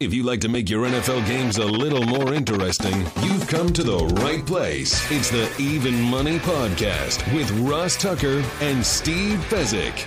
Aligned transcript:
If 0.00 0.14
you'd 0.14 0.26
like 0.26 0.40
to 0.42 0.48
make 0.48 0.70
your 0.70 0.86
NFL 0.86 1.26
games 1.26 1.58
a 1.58 1.64
little 1.64 2.04
more 2.04 2.32
interesting, 2.32 3.00
you've 3.22 3.48
come 3.48 3.72
to 3.72 3.82
the 3.82 3.98
right 4.22 4.46
place. 4.46 5.10
It's 5.10 5.28
the 5.28 5.52
Even 5.58 6.00
Money 6.00 6.38
Podcast 6.38 7.34
with 7.34 7.50
Ross 7.68 7.96
Tucker 7.96 8.44
and 8.60 8.86
Steve 8.86 9.38
Fezzik. 9.50 10.06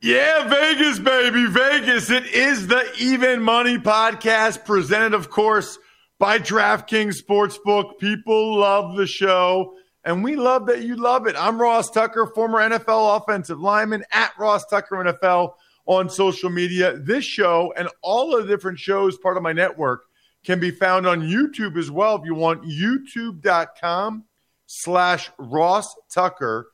Yeah, 0.00 0.48
Vegas, 0.48 1.00
baby, 1.00 1.46
Vegas. 1.46 2.10
It 2.10 2.26
is 2.26 2.68
the 2.68 2.84
Even 3.00 3.42
Money 3.42 3.78
Podcast, 3.78 4.64
presented, 4.64 5.14
of 5.14 5.30
course, 5.30 5.76
by 6.20 6.38
DraftKings 6.38 7.20
Sportsbook. 7.20 7.98
People 7.98 8.58
love 8.60 8.96
the 8.96 9.08
show, 9.08 9.74
and 10.04 10.22
we 10.22 10.36
love 10.36 10.66
that 10.66 10.82
you 10.82 10.94
love 10.94 11.26
it. 11.26 11.34
I'm 11.36 11.60
Ross 11.60 11.90
Tucker, 11.90 12.26
former 12.26 12.58
NFL 12.58 13.16
offensive 13.16 13.58
lineman 13.58 14.04
at 14.12 14.30
Ross 14.38 14.64
Tucker 14.66 14.94
NFL 14.94 15.54
on 15.88 16.08
social 16.08 16.50
media. 16.50 16.98
This 16.98 17.24
show 17.24 17.72
and 17.76 17.88
all 18.02 18.36
of 18.36 18.46
the 18.46 18.54
different 18.54 18.78
shows, 18.78 19.16
part 19.16 19.36
of 19.36 19.42
my 19.42 19.52
network, 19.52 20.04
can 20.44 20.60
be 20.60 20.70
found 20.70 21.06
on 21.06 21.22
YouTube 21.22 21.76
as 21.76 21.90
well. 21.90 22.16
If 22.16 22.24
you 22.24 22.34
want, 22.34 22.62
youtube.com 22.62 24.24
slash 24.66 25.30
Ross 25.38 25.96
Tucker 26.12 26.68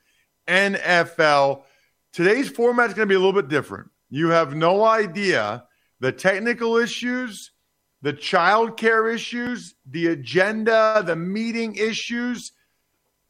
NFL. 0.48 1.62
Today's 2.12 2.50
format 2.50 2.90
is 2.90 2.94
going 2.94 3.08
to 3.08 3.12
be 3.12 3.14
a 3.14 3.18
little 3.18 3.32
bit 3.32 3.48
different. 3.48 3.88
You 4.10 4.28
have 4.28 4.54
no 4.54 4.84
idea 4.84 5.64
the 6.00 6.12
technical 6.12 6.76
issues, 6.76 7.52
the 8.02 8.12
child 8.12 8.76
care 8.76 9.08
issues, 9.08 9.76
the 9.86 10.08
agenda, 10.08 11.02
the 11.06 11.16
meeting 11.16 11.76
issues. 11.76 12.52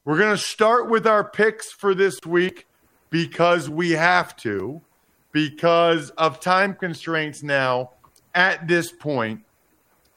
We're 0.04 0.18
going 0.18 0.36
to 0.36 0.42
start 0.42 0.90
with 0.90 1.06
our 1.06 1.24
picks 1.24 1.70
for 1.70 1.94
this 1.94 2.18
week 2.26 2.66
because 3.10 3.70
we 3.70 3.90
have 3.92 4.34
to, 4.38 4.82
because 5.34 6.10
of 6.10 6.38
time 6.38 6.74
constraints 6.74 7.42
now 7.42 7.90
at 8.36 8.68
this 8.68 8.92
point. 8.92 9.42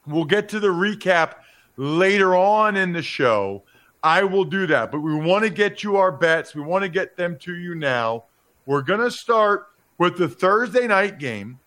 We'll 0.06 0.24
get 0.24 0.48
to 0.50 0.60
the 0.60 0.68
recap 0.68 1.34
later 1.76 2.36
on 2.36 2.76
in 2.76 2.92
the 2.92 3.02
show. 3.02 3.64
I 4.00 4.22
will 4.22 4.44
do 4.44 4.68
that, 4.68 4.92
but 4.92 5.00
we 5.00 5.16
want 5.16 5.42
to 5.42 5.50
get 5.50 5.82
you 5.82 5.96
our 5.96 6.12
bets. 6.12 6.54
We 6.54 6.62
want 6.62 6.84
to 6.84 6.88
get 6.88 7.16
them 7.16 7.36
to 7.40 7.56
you 7.56 7.74
now. 7.74 8.24
We're 8.64 8.82
going 8.82 9.00
to 9.00 9.10
start 9.10 9.66
with 9.98 10.18
the 10.18 10.28
Thursday 10.28 10.86
night 10.86 11.18
game. 11.18 11.58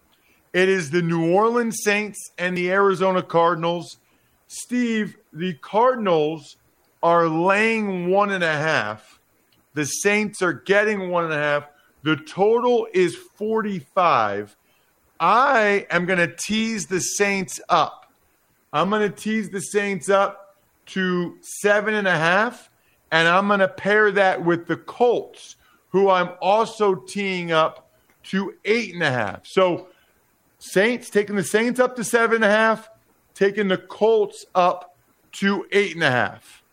It 0.54 0.70
is 0.70 0.90
the 0.90 1.02
New 1.02 1.34
Orleans 1.34 1.84
Saints 1.84 2.32
and 2.38 2.56
the 2.56 2.72
Arizona 2.72 3.22
Cardinals. 3.22 3.98
Steve, 4.48 5.18
the 5.34 5.56
Cardinals 5.56 6.56
are 7.04 7.28
laying 7.28 8.10
one 8.10 8.32
and 8.32 8.46
a 8.46 8.54
half. 8.54 9.20
The 9.74 9.86
Saints 9.86 10.42
are 10.42 10.54
getting 10.54 11.10
one 11.10 11.26
and 11.26 11.34
a 11.34 11.38
half. 11.38 11.66
The 12.04 12.16
total 12.16 12.88
is 12.94 13.16
45. 13.16 14.56
I 15.20 15.86
am 15.90 16.06
going 16.06 16.20
to 16.20 16.36
tease 16.36 16.88
the 16.88 17.00
Saints 17.00 17.60
up. 17.70 18.12
I'm 18.74 18.90
going 18.90 19.10
to 19.10 19.16
tease 19.16 19.50
the 19.50 19.62
Saints 19.62 20.10
up 20.10 20.58
to 20.88 21.38
seven 21.42 21.94
and 21.94 22.08
a 22.08 22.18
half, 22.18 22.70
and 23.12 23.28
I'm 23.28 23.48
going 23.48 23.60
to 23.60 23.68
pair 23.68 24.12
that 24.12 24.44
with 24.44 24.68
the 24.68 24.78
Colts 24.78 25.56
who 25.92 26.10
I'm 26.10 26.30
also 26.42 26.96
teeing 26.96 27.52
up 27.52 27.90
to 28.24 28.56
eight 28.66 28.94
and 28.94 29.04
a 29.04 29.12
half. 29.12 29.46
So 29.46 29.88
Saints 30.58 31.10
taking 31.10 31.36
the 31.36 31.44
Saints 31.44 31.80
up 31.80 31.96
to 31.98 32.04
seven 32.04 32.38
and 32.38 32.46
a 32.46 32.50
half, 32.50 32.90
taking 33.34 33.68
the 33.68 33.78
Colts 33.78 34.46
up 34.56 34.96
to 35.34 35.66
eight 35.72 35.96
and 35.96 36.04
a 36.04 36.12
half. 36.12 36.64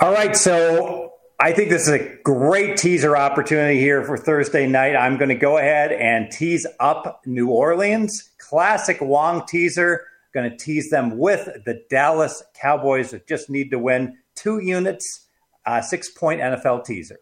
All 0.00 0.12
right, 0.12 0.36
so 0.36 1.14
I 1.40 1.52
think 1.52 1.70
this 1.70 1.82
is 1.82 1.88
a 1.88 2.18
great 2.24 2.76
teaser 2.76 3.16
opportunity 3.16 3.78
here 3.78 4.02
for 4.02 4.18
Thursday 4.18 4.66
night. 4.66 4.96
I'm 4.96 5.18
going 5.18 5.28
to 5.28 5.36
go 5.36 5.56
ahead 5.56 5.92
and 5.92 6.32
tease 6.32 6.66
up 6.80 7.22
New 7.26 7.50
Orleans. 7.50 8.30
Classic 8.38 9.00
Wong 9.00 9.46
teaser. 9.46 10.04
Going 10.34 10.50
to 10.50 10.56
tease 10.56 10.90
them 10.90 11.16
with 11.16 11.48
the 11.64 11.84
Dallas 11.90 12.42
Cowboys 12.60 13.12
that 13.12 13.28
just 13.28 13.48
need 13.48 13.70
to 13.70 13.78
win 13.78 14.18
two 14.34 14.58
units 14.58 15.26
uh, 15.64 15.80
six 15.80 16.10
point 16.10 16.40
NFL 16.40 16.84
teaser. 16.84 17.18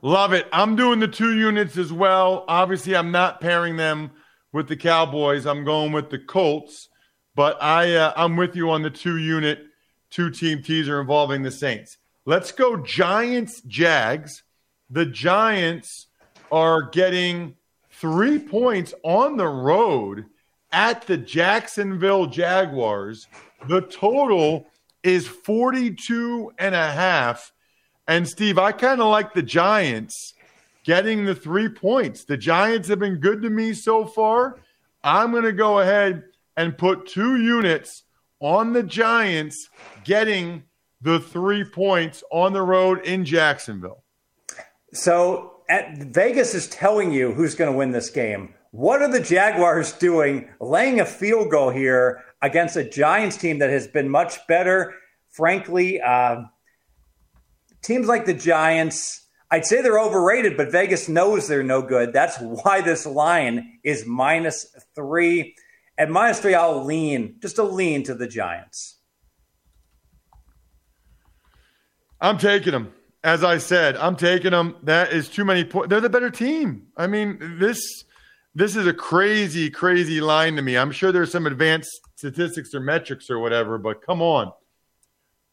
Love 0.00 0.32
it. 0.32 0.46
I'm 0.52 0.76
doing 0.76 1.00
the 1.00 1.08
two 1.08 1.36
units 1.36 1.76
as 1.76 1.92
well. 1.92 2.44
Obviously, 2.46 2.94
I'm 2.94 3.10
not 3.10 3.40
pairing 3.40 3.76
them 3.76 4.12
with 4.52 4.68
the 4.68 4.76
Cowboys. 4.76 5.44
I'm 5.44 5.64
going 5.64 5.90
with 5.90 6.10
the 6.10 6.18
Colts, 6.18 6.88
but 7.34 7.60
I 7.60 7.96
uh, 7.96 8.12
I'm 8.14 8.36
with 8.36 8.54
you 8.54 8.70
on 8.70 8.82
the 8.82 8.90
two 8.90 9.16
unit, 9.16 9.64
two 10.10 10.30
team 10.30 10.62
teaser 10.62 11.00
involving 11.00 11.42
the 11.42 11.50
Saints. 11.50 11.98
Let's 12.24 12.52
go 12.52 12.76
Giants 12.76 13.62
Jags. 13.62 14.44
The 14.90 15.06
Giants 15.06 16.06
are 16.52 16.82
getting 16.90 17.56
three 17.90 18.38
points 18.38 18.94
on 19.02 19.36
the 19.36 19.48
road 19.48 20.26
at 20.70 21.06
the 21.06 21.16
Jacksonville 21.16 22.26
Jaguars. 22.26 23.26
The 23.68 23.82
total 23.82 24.66
is 25.02 25.26
42 25.26 26.52
and 26.58 26.74
a 26.74 26.92
half. 26.92 27.52
And 28.06 28.28
Steve, 28.28 28.58
I 28.58 28.70
kind 28.72 29.00
of 29.00 29.08
like 29.08 29.34
the 29.34 29.42
Giants 29.42 30.34
getting 30.84 31.24
the 31.24 31.34
three 31.34 31.68
points. 31.68 32.24
The 32.24 32.36
Giants 32.36 32.88
have 32.88 32.98
been 33.00 33.16
good 33.16 33.42
to 33.42 33.50
me 33.50 33.72
so 33.72 34.04
far. 34.04 34.60
I'm 35.02 35.32
going 35.32 35.44
to 35.44 35.52
go 35.52 35.80
ahead 35.80 36.22
and 36.56 36.78
put 36.78 37.06
two 37.06 37.36
units 37.36 38.04
on 38.40 38.72
the 38.72 38.82
Giants 38.82 39.68
getting 40.04 40.64
the 41.02 41.18
three 41.18 41.64
points 41.64 42.22
on 42.30 42.52
the 42.52 42.62
road 42.62 43.04
in 43.04 43.24
Jacksonville. 43.24 44.04
So 44.92 45.62
at, 45.68 45.98
Vegas 45.98 46.54
is 46.54 46.68
telling 46.68 47.12
you 47.12 47.32
who's 47.32 47.54
going 47.54 47.70
to 47.70 47.76
win 47.76 47.90
this 47.90 48.10
game. 48.10 48.54
What 48.70 49.02
are 49.02 49.10
the 49.10 49.20
Jaguars 49.20 49.92
doing 49.92 50.48
laying 50.60 51.00
a 51.00 51.04
field 51.04 51.50
goal 51.50 51.70
here 51.70 52.22
against 52.40 52.76
a 52.76 52.88
Giants 52.88 53.36
team 53.36 53.58
that 53.58 53.70
has 53.70 53.86
been 53.86 54.08
much 54.08 54.46
better? 54.46 54.94
Frankly, 55.30 56.00
uh, 56.00 56.42
teams 57.82 58.06
like 58.06 58.24
the 58.24 58.34
Giants, 58.34 59.26
I'd 59.50 59.66
say 59.66 59.82
they're 59.82 60.00
overrated, 60.00 60.56
but 60.56 60.70
Vegas 60.70 61.08
knows 61.08 61.48
they're 61.48 61.62
no 61.62 61.82
good. 61.82 62.12
That's 62.12 62.38
why 62.38 62.80
this 62.80 63.04
line 63.04 63.78
is 63.82 64.06
minus 64.06 64.74
three. 64.94 65.54
At 65.98 66.10
minus 66.10 66.40
three, 66.40 66.54
I'll 66.54 66.84
lean, 66.84 67.36
just 67.42 67.58
a 67.58 67.62
lean 67.62 68.04
to 68.04 68.14
the 68.14 68.26
Giants. 68.26 68.96
I'm 72.22 72.38
taking 72.38 72.72
them. 72.72 72.92
As 73.24 73.44
I 73.44 73.58
said, 73.58 73.96
I'm 73.96 74.16
taking 74.16 74.52
them. 74.52 74.76
That 74.84 75.12
is 75.12 75.28
too 75.28 75.44
many 75.44 75.64
points. 75.64 75.90
They're 75.90 76.00
the 76.00 76.08
better 76.08 76.30
team. 76.30 76.86
I 76.96 77.06
mean, 77.06 77.58
this 77.58 78.04
this 78.54 78.76
is 78.76 78.86
a 78.86 78.92
crazy, 78.92 79.70
crazy 79.70 80.20
line 80.20 80.56
to 80.56 80.62
me. 80.62 80.76
I'm 80.76 80.92
sure 80.92 81.12
there's 81.12 81.32
some 81.32 81.46
advanced 81.46 82.00
statistics 82.16 82.74
or 82.74 82.80
metrics 82.80 83.28
or 83.28 83.38
whatever, 83.38 83.78
but 83.78 84.04
come 84.04 84.22
on. 84.22 84.52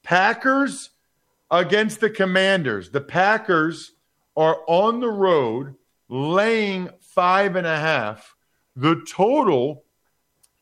Packers 0.03 0.91
against 1.51 1.99
the 1.99 2.09
Commanders. 2.09 2.91
The 2.91 3.01
Packers 3.01 3.93
are 4.37 4.59
on 4.67 4.99
the 4.99 5.09
road 5.09 5.75
laying 6.07 6.89
five 7.01 7.55
and 7.55 7.67
a 7.67 7.77
half. 7.77 8.35
The 8.75 9.03
total 9.09 9.83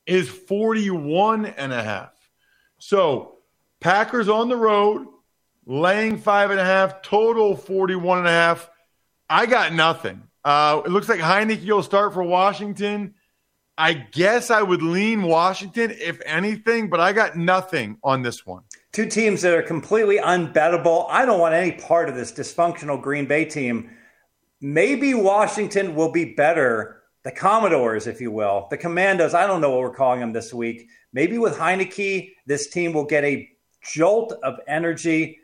is 0.06 0.30
41 0.30 1.46
and 1.46 1.74
a 1.74 1.84
half. 1.84 2.14
So 2.78 3.40
Packers 3.80 4.30
on 4.30 4.50
the 4.50 4.56
road, 4.56 5.08
laying 5.68 6.18
five 6.18 6.50
and 6.50 6.60
a 6.60 6.66
half, 6.66 7.02
total 7.02 7.56
41 7.56 8.20
and 8.20 8.28
a 8.28 8.32
half. 8.32 8.70
I 9.30 9.46
got 9.46 9.74
nothing. 9.74 10.24
Uh, 10.44 10.82
it 10.86 10.90
looks 10.90 11.10
like 11.10 11.20
Heinicke 11.20 11.68
will 11.68 11.84
start 11.84 12.14
for 12.14 12.24
Washington. 12.24 13.14
I 13.78 13.94
guess 13.94 14.50
I 14.50 14.62
would 14.62 14.82
lean 14.82 15.24
Washington, 15.24 15.92
if 15.92 16.20
anything, 16.26 16.90
but 16.90 17.00
I 17.00 17.14
got 17.14 17.36
nothing 17.36 17.98
on 18.04 18.24
this 18.24 18.46
one. 18.46 18.64
Two 18.92 19.06
teams 19.06 19.42
that 19.44 19.54
are 19.54 19.62
completely 19.62 20.18
unbettable. 20.18 21.06
I 21.10 21.26
don't 21.26 21.40
want 21.40 21.54
any 21.54 21.74
part 21.74 22.10
of 22.10 22.16
this 22.16 22.32
dysfunctional 22.32 23.00
Green 23.00 23.28
Bay 23.28 23.46
team. 23.46 23.92
Maybe 24.62 25.14
Washington 25.14 25.94
will 25.94 26.12
be 26.12 26.34
better. 26.34 27.04
The 27.24 27.32
Commodores, 27.32 28.08
if 28.08 28.22
you 28.22 28.32
will, 28.32 28.68
the 28.70 28.78
Commandos. 28.78 29.34
I 29.34 29.46
don't 29.46 29.60
know 29.60 29.72
what 29.72 29.82
we're 29.82 29.94
calling 29.94 30.22
them 30.22 30.32
this 30.32 30.54
week. 30.54 30.88
Maybe 31.12 31.38
with 31.38 31.58
Heinicke, 31.58 32.32
this 32.46 32.70
team 32.70 32.94
will 32.94 33.06
get 33.06 33.26
a 33.26 33.50
jolt 33.84 34.32
of 34.44 34.60
energy. 34.66 35.40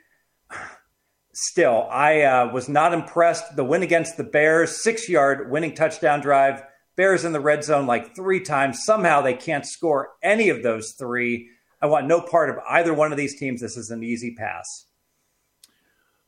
Still, 1.33 1.88
I 1.89 2.21
uh, 2.21 2.51
was 2.53 2.69
not 2.69 2.94
impressed. 2.94 3.56
The 3.56 3.63
win 3.63 3.81
against 3.81 4.18
the 4.18 4.24
Bears, 4.24 4.83
six 4.83 5.09
yard 5.09 5.50
winning 5.50 5.74
touchdown 5.74 6.21
drive 6.21 6.63
Bears 6.95 7.25
in 7.25 7.33
the 7.33 7.39
red 7.39 7.63
zone 7.63 7.88
like 7.88 8.15
three 8.15 8.39
times. 8.39 8.83
Somehow 8.83 9.21
they 9.21 9.33
can't 9.33 9.65
score 9.65 10.12
any 10.21 10.50
of 10.50 10.62
those 10.62 10.91
three. 10.91 11.50
I 11.81 11.88
want 11.88 12.07
no 12.07 12.21
part 12.21 12.50
of 12.50 12.57
either 12.69 12.94
one 12.94 13.12
of 13.12 13.18
these 13.18 13.38
teams. 13.39 13.62
This 13.62 13.77
is 13.77 13.89
an 13.89 14.03
easy 14.03 14.35
pass. 14.35 14.85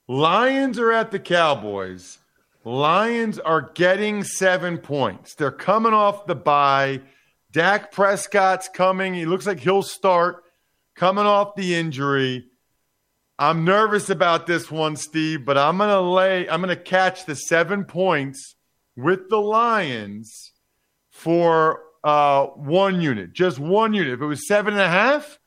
Lions 0.07 0.79
are 0.79 0.91
at 0.91 1.11
the 1.11 1.19
Cowboys. 1.19 2.17
Lions 2.63 3.37
are 3.37 3.69
getting 3.75 4.23
seven 4.23 4.79
points. 4.79 5.35
They're 5.35 5.51
coming 5.51 5.93
off 5.93 6.25
the 6.25 6.35
bye. 6.35 7.01
Dak 7.51 7.91
Prescott's 7.91 8.67
coming. 8.67 9.13
He 9.13 9.25
looks 9.25 9.45
like 9.45 9.59
he'll 9.59 9.83
start 9.83 10.43
coming 10.95 11.25
off 11.25 11.55
the 11.55 11.75
injury. 11.75 12.45
I'm 13.37 13.65
nervous 13.65 14.09
about 14.09 14.47
this 14.47 14.71
one, 14.71 14.95
Steve, 14.95 15.43
but 15.43 15.57
I'm 15.57 15.77
going 15.77 15.89
to 15.89 15.99
lay, 15.99 16.47
I'm 16.47 16.61
going 16.61 16.75
to 16.75 16.81
catch 16.81 17.25
the 17.25 17.35
seven 17.35 17.83
points 17.83 18.55
with 18.95 19.29
the 19.29 19.41
Lions 19.41 20.53
for 21.09 21.81
uh, 22.01 22.45
one 22.45 23.01
unit, 23.01 23.33
just 23.33 23.59
one 23.59 23.93
unit. 23.93 24.13
If 24.13 24.21
it 24.21 24.25
was 24.25 24.47
seven 24.47 24.73
and 24.73 24.81
a 24.81 24.87
half, 24.87 25.37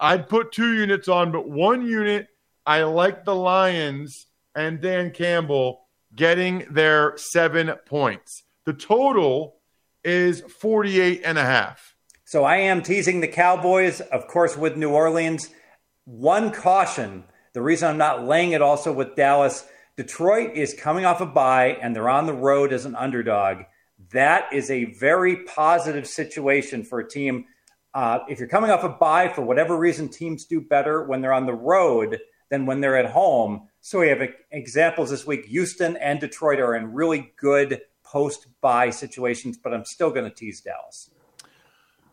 I'd 0.00 0.28
put 0.28 0.50
two 0.50 0.74
units 0.74 1.06
on, 1.06 1.30
but 1.30 1.48
one 1.48 1.86
unit, 1.86 2.26
I 2.66 2.82
like 2.82 3.24
the 3.24 3.34
Lions 3.34 4.26
and 4.56 4.80
Dan 4.80 5.12
Campbell 5.12 5.86
getting 6.16 6.66
their 6.70 7.16
seven 7.16 7.72
points. 7.86 8.42
The 8.64 8.72
total 8.72 9.58
is 10.02 10.40
48 10.40 11.22
and 11.24 11.38
a 11.38 11.44
half. 11.44 11.94
So 12.24 12.42
I 12.42 12.56
am 12.56 12.82
teasing 12.82 13.20
the 13.20 13.28
Cowboys, 13.28 14.00
of 14.00 14.26
course, 14.26 14.56
with 14.56 14.76
New 14.76 14.90
Orleans. 14.90 15.50
One 16.06 16.50
caution 16.50 17.22
the 17.56 17.62
reason 17.62 17.88
I'm 17.88 17.96
not 17.96 18.24
laying 18.24 18.52
it 18.52 18.60
also 18.60 18.92
with 18.92 19.16
Dallas, 19.16 19.64
Detroit 19.96 20.54
is 20.54 20.74
coming 20.74 21.06
off 21.06 21.22
a 21.22 21.26
bye 21.26 21.78
and 21.80 21.96
they're 21.96 22.08
on 22.08 22.26
the 22.26 22.34
road 22.34 22.72
as 22.72 22.84
an 22.84 22.94
underdog 22.94 23.62
that 24.12 24.52
is 24.52 24.70
a 24.70 24.84
very 24.94 25.44
positive 25.44 26.06
situation 26.06 26.84
for 26.84 27.00
a 27.00 27.08
team. 27.08 27.46
Uh, 27.94 28.20
if 28.28 28.38
you're 28.38 28.48
coming 28.48 28.70
off 28.70 28.84
a 28.84 28.88
bye 28.88 29.28
for 29.28 29.42
whatever 29.42 29.76
reason, 29.76 30.08
teams 30.08 30.44
do 30.44 30.60
better 30.60 31.04
when 31.04 31.20
they're 31.20 31.32
on 31.32 31.46
the 31.46 31.54
road 31.54 32.20
than 32.50 32.66
when 32.66 32.80
they're 32.80 32.96
at 32.96 33.10
home. 33.10 33.68
So 33.80 34.00
we 34.00 34.08
have 34.08 34.20
examples 34.50 35.10
this 35.10 35.26
week. 35.26 35.46
Houston 35.46 35.96
and 35.96 36.20
Detroit 36.20 36.60
are 36.60 36.74
in 36.74 36.92
really 36.92 37.32
good 37.36 37.80
post 38.04 38.46
bye 38.60 38.90
situations, 38.90 39.56
but 39.56 39.72
I'm 39.72 39.84
still 39.84 40.10
going 40.10 40.28
to 40.28 40.34
tease 40.34 40.60
Dallas. 40.60 41.10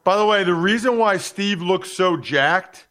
By 0.04 0.18
the 0.18 0.26
way, 0.26 0.44
the 0.44 0.54
reason 0.54 0.98
why 0.98 1.18
Steve 1.18 1.62
looks 1.62 1.92
so 1.92 2.18
jacked 2.18 2.88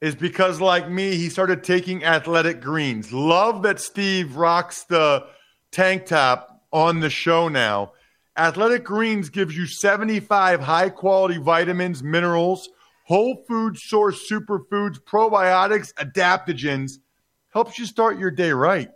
is 0.00 0.14
because, 0.14 0.60
like 0.60 0.90
me, 0.90 1.16
he 1.16 1.28
started 1.28 1.62
taking 1.62 2.04
athletic 2.04 2.60
greens. 2.60 3.12
Love 3.12 3.62
that 3.62 3.80
Steve 3.80 4.36
rocks 4.36 4.84
the 4.84 5.26
tank 5.72 6.06
top 6.06 6.64
on 6.72 7.00
the 7.00 7.10
show 7.10 7.48
now. 7.48 7.92
Athletic 8.36 8.84
Greens 8.84 9.28
gives 9.28 9.56
you 9.56 9.66
75 9.66 10.60
high 10.60 10.88
quality 10.88 11.36
vitamins, 11.36 12.02
minerals, 12.02 12.68
whole 13.04 13.44
food 13.46 13.76
source 13.76 14.26
superfoods, 14.30 14.98
probiotics, 15.00 15.92
adaptogens. 15.94 16.92
Helps 17.50 17.78
you 17.78 17.84
start 17.84 18.18
your 18.18 18.30
day 18.30 18.52
right. 18.52 18.90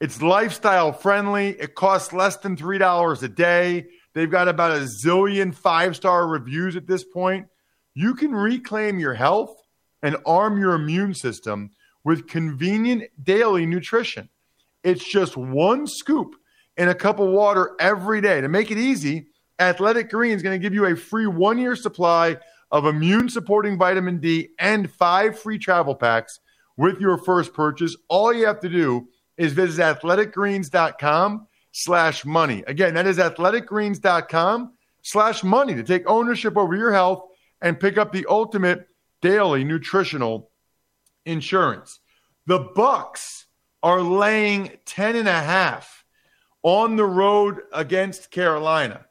It's 0.00 0.22
lifestyle 0.22 0.92
friendly. 0.92 1.48
It 1.58 1.74
costs 1.74 2.12
less 2.12 2.36
than 2.36 2.56
$3 2.56 3.22
a 3.22 3.28
day. 3.28 3.86
They've 4.14 4.30
got 4.30 4.46
about 4.46 4.76
a 4.76 4.86
zillion 5.04 5.54
five 5.54 5.96
star 5.96 6.28
reviews 6.28 6.76
at 6.76 6.86
this 6.86 7.02
point. 7.02 7.48
You 7.94 8.14
can 8.14 8.32
reclaim 8.32 9.00
your 9.00 9.14
health 9.14 9.57
and 10.02 10.16
arm 10.26 10.58
your 10.58 10.74
immune 10.74 11.14
system 11.14 11.70
with 12.04 12.28
convenient 12.28 13.04
daily 13.22 13.66
nutrition. 13.66 14.28
It's 14.84 15.04
just 15.04 15.36
one 15.36 15.86
scoop 15.86 16.34
in 16.76 16.88
a 16.88 16.94
cup 16.94 17.18
of 17.18 17.28
water 17.28 17.74
every 17.80 18.20
day. 18.20 18.40
To 18.40 18.48
make 18.48 18.70
it 18.70 18.78
easy, 18.78 19.26
Athletic 19.58 20.10
Greens 20.10 20.36
is 20.36 20.42
going 20.42 20.58
to 20.58 20.62
give 20.62 20.74
you 20.74 20.86
a 20.86 20.96
free 20.96 21.26
one 21.26 21.58
year 21.58 21.74
supply 21.74 22.36
of 22.70 22.86
immune 22.86 23.28
supporting 23.28 23.76
vitamin 23.76 24.18
D 24.18 24.50
and 24.58 24.90
five 24.90 25.38
free 25.38 25.58
travel 25.58 25.94
packs 25.94 26.38
with 26.76 27.00
your 27.00 27.18
first 27.18 27.52
purchase. 27.52 27.96
All 28.08 28.32
you 28.32 28.46
have 28.46 28.60
to 28.60 28.68
do 28.68 29.08
is 29.36 29.52
visit 29.52 29.82
athleticgreens.com 29.82 31.46
slash 31.72 32.24
money. 32.24 32.62
Again, 32.66 32.94
that 32.94 33.06
is 33.06 33.18
athleticgreens.com 33.18 34.72
slash 35.02 35.42
money 35.42 35.74
to 35.74 35.82
take 35.82 36.08
ownership 36.08 36.56
over 36.56 36.76
your 36.76 36.92
health 36.92 37.22
and 37.60 37.80
pick 37.80 37.98
up 37.98 38.12
the 38.12 38.26
ultimate 38.28 38.86
daily 39.20 39.64
nutritional 39.64 40.50
insurance. 41.24 42.00
The 42.46 42.58
Bucks 42.58 43.46
are 43.82 44.00
laying 44.00 44.72
10 44.86 45.16
and 45.16 45.28
a 45.28 45.32
half 45.32 46.04
on 46.62 46.96
the 46.96 47.04
road 47.04 47.60
against 47.72 48.30
Carolina. 48.30 49.06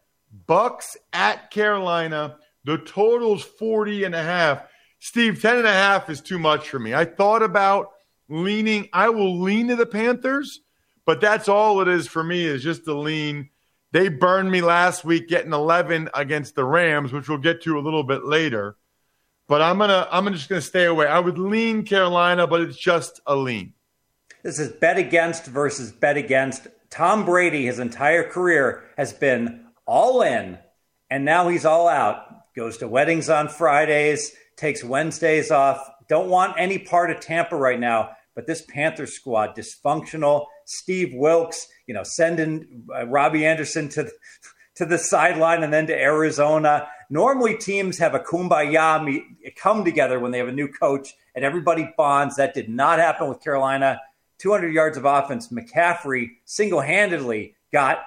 Bucks 0.46 0.98
at 1.14 1.52
Carolina. 1.52 2.38
The 2.66 2.80
total's 2.80 3.44
40 3.44 4.04
and 4.04 4.16
a 4.16 4.24
half. 4.24 4.64
Steve, 5.00 5.42
10 5.42 5.58
and 5.58 5.68
a 5.68 5.74
half 5.74 6.10
is 6.10 6.22
too 6.22 6.40
much 6.40 6.70
for 6.70 6.80
me. 6.80 6.94
I 6.94 7.06
thought 7.06 7.44
about 7.44 7.92
leaning. 8.30 8.90
I 8.92 9.10
will 9.10 9.40
lean 9.40 9.68
to 9.70 9.76
the 9.76 9.86
Panthers, 9.86 10.62
but 11.06 11.22
that's 11.22 11.48
all 11.48 11.82
it 11.82 11.88
is 11.88 12.08
for 12.08 12.24
me 12.24 12.46
is 12.46 12.64
just 12.64 12.86
to 12.86 12.94
lean. 12.94 13.50
They 13.92 14.10
burned 14.10 14.52
me 14.52 14.62
last 14.62 15.06
week 15.06 15.30
getting 15.30 15.54
11 15.54 16.10
against 16.14 16.56
the 16.56 16.66
Rams, 16.66 17.14
which 17.14 17.30
we'll 17.30 17.38
get 17.38 17.62
to 17.62 17.78
a 17.78 17.82
little 17.82 18.04
bit 18.04 18.26
later. 18.26 18.76
But 19.48 19.62
I'm 19.62 19.78
gonna 19.78 20.08
I'm 20.12 20.32
just 20.34 20.50
gonna 20.50 20.62
stay 20.62 20.86
away. 20.86 21.08
I 21.08 21.20
would 21.20 21.38
lean 21.38 21.84
Carolina, 21.84 22.48
but 22.48 22.62
it's 22.62 22.78
just 22.78 23.22
a 23.26 23.36
lean. 23.36 23.74
This 24.44 24.60
is 24.60 24.72
bet 24.74 24.98
against 24.98 25.46
versus 25.46 25.92
bet 25.92 26.18
against. 26.18 26.68
Tom 26.90 27.26
Brady, 27.26 27.66
his 27.66 27.80
entire 27.80 28.24
career, 28.30 28.86
has 28.98 29.12
been 29.12 29.66
all 29.86 30.22
in, 30.22 30.58
and 31.10 31.26
now 31.26 31.50
he's 31.50 31.66
all 31.66 31.88
out. 31.88 32.54
Goes 32.56 32.78
to 32.78 32.88
weddings 32.88 33.30
on 33.30 33.50
Fridays, 33.50 34.34
takes 34.56 34.84
Wednesdays 34.84 35.52
off. 35.52 35.80
Don't 36.08 36.30
want 36.30 36.56
any 36.58 36.78
part 36.80 37.12
of 37.12 37.20
Tampa 37.20 37.56
right 37.56 37.80
now. 37.80 38.12
But 38.36 38.48
this 38.48 38.62
Panther 38.62 39.08
squad, 39.08 39.56
dysfunctional. 39.56 40.46
Steve 40.66 41.14
Wilks, 41.16 41.68
you 41.88 41.94
know, 41.94 42.04
sending 42.04 42.84
uh, 42.94 43.08
Robbie 43.08 43.46
Anderson 43.46 43.90
to 43.90 44.10
to 44.78 44.86
the 44.86 44.98
sideline 44.98 45.64
and 45.64 45.74
then 45.74 45.88
to 45.88 45.94
Arizona. 45.94 46.88
Normally, 47.10 47.58
teams 47.58 47.98
have 47.98 48.14
a 48.14 48.20
kumbaya 48.20 49.04
meet, 49.04 49.24
come 49.56 49.84
together 49.84 50.20
when 50.20 50.32
they 50.32 50.38
have 50.38 50.48
a 50.48 50.54
new 50.54 50.68
coach 50.68 51.16
and 51.36 51.44
everybody 51.44 51.92
bonds. 51.98 52.36
That 52.36 52.54
did 52.54 52.70
not 52.70 53.00
happen 53.00 53.28
with 53.28 53.44
Carolina. 53.44 54.00
200 54.38 54.70
yards 54.70 54.98
of 54.98 55.06
offense. 55.06 55.48
McCaffrey 55.48 56.30
single 56.46 56.82
handedly 56.82 57.56
got 57.72 58.00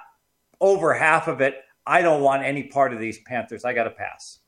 over 0.61 0.93
half 0.93 1.27
of 1.27 1.41
it. 1.41 1.55
I 1.85 2.01
don't 2.01 2.21
want 2.21 2.43
any 2.43 2.63
part 2.63 2.93
of 2.93 2.99
these 2.99 3.19
Panthers. 3.19 3.65
I 3.65 3.73
got 3.73 3.83
to 3.83 3.89
pass. 3.89 4.39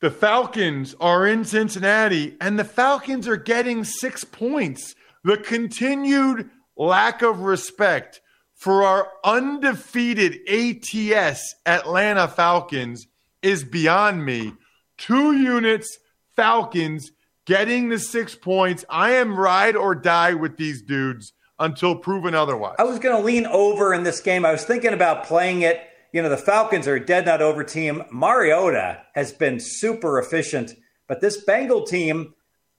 The 0.00 0.10
Falcons 0.10 0.94
are 0.98 1.26
in 1.26 1.44
Cincinnati, 1.44 2.34
and 2.40 2.58
the 2.58 2.64
Falcons 2.64 3.28
are 3.28 3.36
getting 3.36 3.84
six 3.84 4.24
points. 4.24 4.94
The 5.24 5.36
continued 5.36 6.48
lack 6.78 7.20
of 7.20 7.40
respect 7.40 8.22
for 8.60 8.82
our 8.82 9.08
undefeated 9.24 10.38
ATS 10.46 11.54
Atlanta 11.64 12.28
Falcons 12.28 13.06
is 13.40 13.64
beyond 13.64 14.22
me. 14.22 14.52
Two 14.98 15.32
units, 15.32 15.98
Falcons 16.36 17.10
getting 17.46 17.88
the 17.88 17.98
six 17.98 18.34
points. 18.34 18.84
I 18.90 19.12
am 19.12 19.34
ride 19.34 19.76
or 19.76 19.94
die 19.94 20.34
with 20.34 20.58
these 20.58 20.82
dudes 20.82 21.32
until 21.58 21.96
proven 21.96 22.34
otherwise. 22.34 22.76
I 22.78 22.84
was 22.84 22.98
going 22.98 23.16
to 23.16 23.24
lean 23.24 23.46
over 23.46 23.94
in 23.94 24.02
this 24.02 24.20
game. 24.20 24.44
I 24.44 24.52
was 24.52 24.64
thinking 24.64 24.92
about 24.92 25.24
playing 25.24 25.62
it. 25.62 25.80
You 26.12 26.20
know, 26.20 26.28
the 26.28 26.36
Falcons 26.36 26.86
are 26.86 26.96
a 26.96 27.04
dead 27.04 27.24
not 27.24 27.40
over 27.40 27.64
team. 27.64 28.02
Mariota 28.12 29.00
has 29.14 29.32
been 29.32 29.58
super 29.58 30.18
efficient, 30.18 30.74
but 31.08 31.22
this 31.22 31.42
Bengal 31.42 31.86
team, 31.86 32.34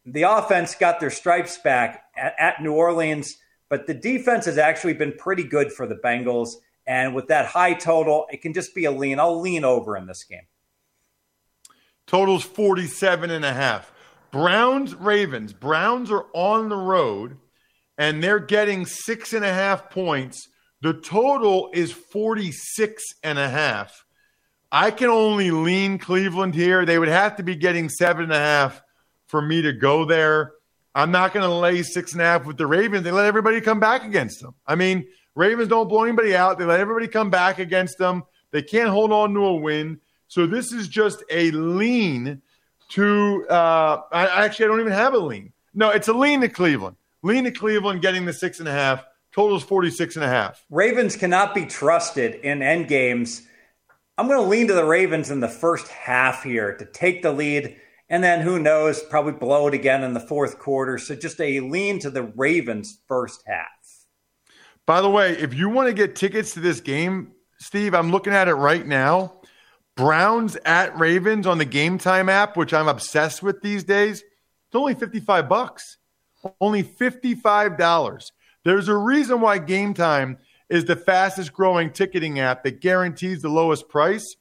the 0.06 0.24
offense 0.24 0.76
got 0.76 1.00
their 1.00 1.10
stripes 1.10 1.58
back 1.58 2.04
at, 2.16 2.36
at 2.38 2.62
New 2.62 2.74
Orleans, 2.74 3.36
but 3.72 3.88
the 3.88 3.94
defense 3.94 4.44
has 4.44 4.58
actually 4.58 4.92
been 4.92 5.14
pretty 5.14 5.46
good 5.46 5.72
for 5.72 5.88
the 5.88 5.96
Bengals. 5.96 6.56
And 6.86 7.16
with 7.16 7.30
that 7.30 7.46
high 7.46 7.74
total, 7.74 8.28
it 8.30 8.42
can 8.42 8.54
just 8.54 8.76
be 8.76 8.84
a 8.84 8.92
lean. 8.92 9.18
I'll 9.18 9.40
lean 9.40 9.64
over 9.64 9.96
in 9.96 10.08
this 10.08 10.26
game. 10.26 10.46
Totals 12.06 12.44
47 12.44 13.32
and 13.32 13.46
a 13.46 13.54
half. 13.54 13.94
Browns, 14.30 14.94
Ravens. 14.94 15.54
Browns 15.54 16.12
are 16.12 16.26
on 16.34 16.68
the 16.68 16.76
road 16.76 17.38
and 17.98 18.22
they're 18.22 18.40
getting 18.40 18.86
six 18.86 19.32
and 19.32 19.46
a 19.46 19.54
half 19.54 19.90
points. 19.90 20.50
The 20.82 20.94
total 20.94 21.70
is 21.74 21.94
46 21.94 23.02
and 23.24 23.40
a 23.40 23.48
half. 23.48 24.04
I 24.70 24.92
can 24.92 25.10
only 25.10 25.50
lean 25.52 25.98
Cleveland 25.98 26.56
here. 26.56 26.86
They 26.86 27.00
would 27.00 27.08
have 27.08 27.38
to 27.38 27.44
be 27.44 27.56
getting 27.56 27.88
seven 27.88 28.24
and 28.24 28.34
a 28.34 28.38
half 28.38 28.82
for 29.28 29.42
me 29.42 29.62
to 29.62 29.72
go 29.72 30.04
there. 30.04 30.56
I'm 30.94 31.12
not 31.12 31.34
going 31.34 31.48
to 31.48 31.54
lay 31.54 31.84
six 31.84 32.14
and 32.14 32.22
a 32.22 32.26
half 32.26 32.46
with 32.46 32.58
the 32.58 32.68
Ravens. 32.68 33.04
They 33.04 33.12
let 33.12 33.26
everybody 33.26 33.62
come 33.62 33.80
back 33.80 34.04
against 34.04 34.42
them. 34.42 34.54
I 34.68 34.76
mean, 34.76 35.08
Ravens 35.36 35.70
don't 35.70 35.88
blow 35.88 36.04
anybody 36.04 36.36
out. 36.36 36.60
They 36.60 36.66
let 36.66 36.80
everybody 36.80 37.08
come 37.08 37.30
back 37.30 37.60
against 37.60 37.98
them. 37.98 38.24
They 38.52 38.62
can't 38.62 38.90
hold 38.90 39.12
on 39.12 39.34
to 39.34 39.46
a 39.46 39.56
win. 39.56 40.00
So 40.28 40.46
this 40.46 40.72
is 40.72 40.88
just 40.88 41.24
a 41.30 41.52
lean 41.52 42.42
to. 42.90 43.46
Uh, 43.50 44.02
I 44.12 44.46
actually 44.46 44.66
I 44.66 44.68
don't 44.70 44.80
even 44.82 44.92
have 44.92 45.14
a 45.14 45.20
lean. 45.20 45.54
No, 45.74 45.90
it's 45.90 46.10
a 46.10 46.14
lean 46.14 46.42
to 46.42 46.50
Cleveland. 46.50 46.98
Lean 47.24 47.46
to 47.46 47.52
Cleveland, 47.52 48.02
getting 48.02 48.26
the 48.26 48.34
six 48.34 48.60
and 48.60 48.68
a 48.68 48.72
half. 48.72 49.06
Totals 49.32 49.64
46 49.64 50.18
and 50.18 50.26
a 50.26 50.28
half. 50.28 50.66
Ravens 50.70 51.16
cannot 51.16 51.56
be 51.56 51.66
trusted 51.66 52.36
in 52.44 52.62
end 52.62 52.90
games. 52.90 53.44
I'm 54.18 54.28
going 54.28 54.42
to 54.42 54.48
lean 54.50 54.68
to 54.68 54.74
the 54.74 54.84
Ravens 54.84 55.32
in 55.32 55.40
the 55.40 55.48
first 55.48 55.88
half 55.88 56.44
here 56.44 56.76
to 56.76 56.86
take 56.86 57.22
the 57.22 57.32
lead. 57.32 57.78
And 58.12 58.22
then 58.22 58.42
who 58.42 58.60
knows, 58.60 59.02
probably 59.02 59.32
blow 59.32 59.68
it 59.68 59.74
again 59.74 60.04
in 60.04 60.14
the 60.14 60.20
fourth 60.20 60.60
quarter. 60.60 60.98
So 60.98 61.16
just 61.16 61.40
a 61.40 61.62
lean 61.62 61.98
to 62.00 62.10
the 62.10 62.24
Ravens 62.24 63.00
first 63.08 63.42
half. 63.48 63.68
By 64.86 65.00
the 65.00 65.10
way, 65.10 65.32
if 65.32 65.54
you 65.54 65.70
want 65.70 65.88
to 65.88 65.94
get 65.94 66.18
tickets 66.18 66.54
to 66.56 66.60
this 66.60 66.82
game, 66.82 67.32
Steve, 67.60 67.96
I'm 67.96 68.12
looking 68.12 68.34
at 68.34 68.50
it 68.50 68.56
right 68.56 68.86
now. 68.86 69.40
Browns 69.96 70.58
at 70.66 71.00
Ravens 71.00 71.48
on 71.48 71.58
the 71.58 71.66
Gametime 71.66 72.30
app, 72.30 72.58
which 72.58 72.74
I'm 72.74 72.90
obsessed 72.90 73.42
with 73.42 73.62
these 73.62 73.86
days. 73.86 74.20
It's 74.20 74.76
only 74.76 74.94
55 74.94 75.48
bucks. 75.48 75.98
Only 76.60 76.84
$55. 76.84 78.32
There's 78.66 78.90
a 78.90 78.98
reason 78.98 79.40
why 79.40 79.58
Gametime 79.60 80.38
is 80.70 80.84
the 80.84 80.98
fastest 80.98 81.54
growing 81.54 81.92
ticketing 81.92 82.40
app 82.40 82.66
that 82.66 82.82
guarantees 82.82 83.42
the 83.42 83.50
lowest 83.50 83.88
price 83.88 84.36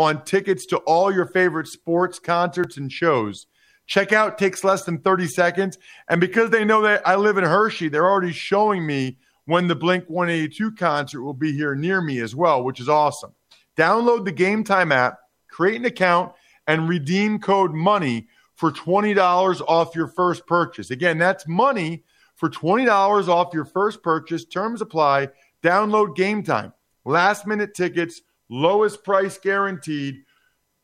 on 0.00 0.24
tickets 0.24 0.64
to 0.64 0.78
all 0.78 1.12
your 1.12 1.26
favorite 1.26 1.66
sports, 1.66 2.18
concerts, 2.18 2.78
and 2.78 2.90
shows. 2.90 3.46
Checkout 3.86 4.38
takes 4.38 4.64
less 4.64 4.84
than 4.84 4.98
30 4.98 5.26
seconds. 5.26 5.76
And 6.08 6.22
because 6.22 6.48
they 6.48 6.64
know 6.64 6.80
that 6.82 7.06
I 7.06 7.16
live 7.16 7.36
in 7.36 7.44
Hershey, 7.44 7.88
they're 7.88 8.08
already 8.08 8.32
showing 8.32 8.86
me 8.86 9.18
when 9.44 9.68
the 9.68 9.74
Blink 9.74 10.08
182 10.08 10.72
concert 10.72 11.22
will 11.22 11.34
be 11.34 11.52
here 11.52 11.74
near 11.74 12.00
me 12.00 12.20
as 12.20 12.34
well, 12.34 12.64
which 12.64 12.80
is 12.80 12.88
awesome. 12.88 13.34
Download 13.76 14.24
the 14.24 14.32
Gametime 14.32 14.90
app, 14.90 15.18
create 15.48 15.76
an 15.76 15.84
account, 15.84 16.32
and 16.66 16.88
redeem 16.88 17.38
code 17.38 17.74
MONEY 17.74 18.26
for 18.54 18.72
$20 18.72 19.60
off 19.68 19.94
your 19.94 20.08
first 20.08 20.46
purchase. 20.46 20.90
Again, 20.90 21.18
that's 21.18 21.46
money 21.46 22.04
for 22.36 22.48
$20 22.48 23.28
off 23.28 23.52
your 23.52 23.66
first 23.66 24.02
purchase. 24.02 24.46
Terms 24.46 24.80
apply. 24.80 25.28
Download 25.62 26.16
Gametime. 26.16 26.72
Last 27.04 27.46
minute 27.46 27.74
tickets, 27.74 28.22
lowest 28.50 29.02
price 29.04 29.38
guaranteed. 29.38 30.24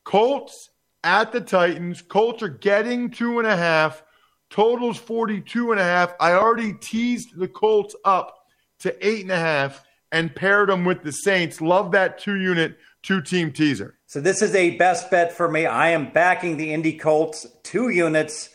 Colts 0.05 0.71
at 1.05 1.33
the 1.33 1.41
Titans. 1.41 2.01
Colts 2.01 2.43
are 2.43 2.49
getting 2.49 3.11
two 3.11 3.39
and 3.39 3.47
a 3.47 3.57
half. 3.57 4.03
Totals 4.49 4.97
42 4.97 5.73
and 5.73 5.81
a 5.81 5.85
half. 5.85 6.15
I 6.21 6.33
already 6.33 6.73
teased 6.75 7.37
the 7.37 7.49
Colts 7.49 7.95
up 8.05 8.47
to 8.79 9.07
eight 9.07 9.23
and 9.23 9.33
a 9.33 9.37
half 9.37 9.85
and 10.13 10.35
paired 10.35 10.69
them 10.69 10.85
with 10.85 11.03
the 11.03 11.11
Saints. 11.11 11.61
Love 11.61 11.93
that 11.93 12.19
two 12.19 12.37
unit, 12.37 12.79
two 13.03 13.21
team 13.21 13.53
teaser. 13.53 13.99
So 14.07 14.21
this 14.21 14.41
is 14.41 14.55
a 14.55 14.77
best 14.77 15.11
bet 15.11 15.33
for 15.33 15.51
me. 15.51 15.67
I 15.67 15.91
am 15.91 16.13
backing 16.13 16.57
the 16.57 16.73
Indy 16.73 16.97
Colts, 16.97 17.47
two 17.65 17.89
units. 17.89 18.51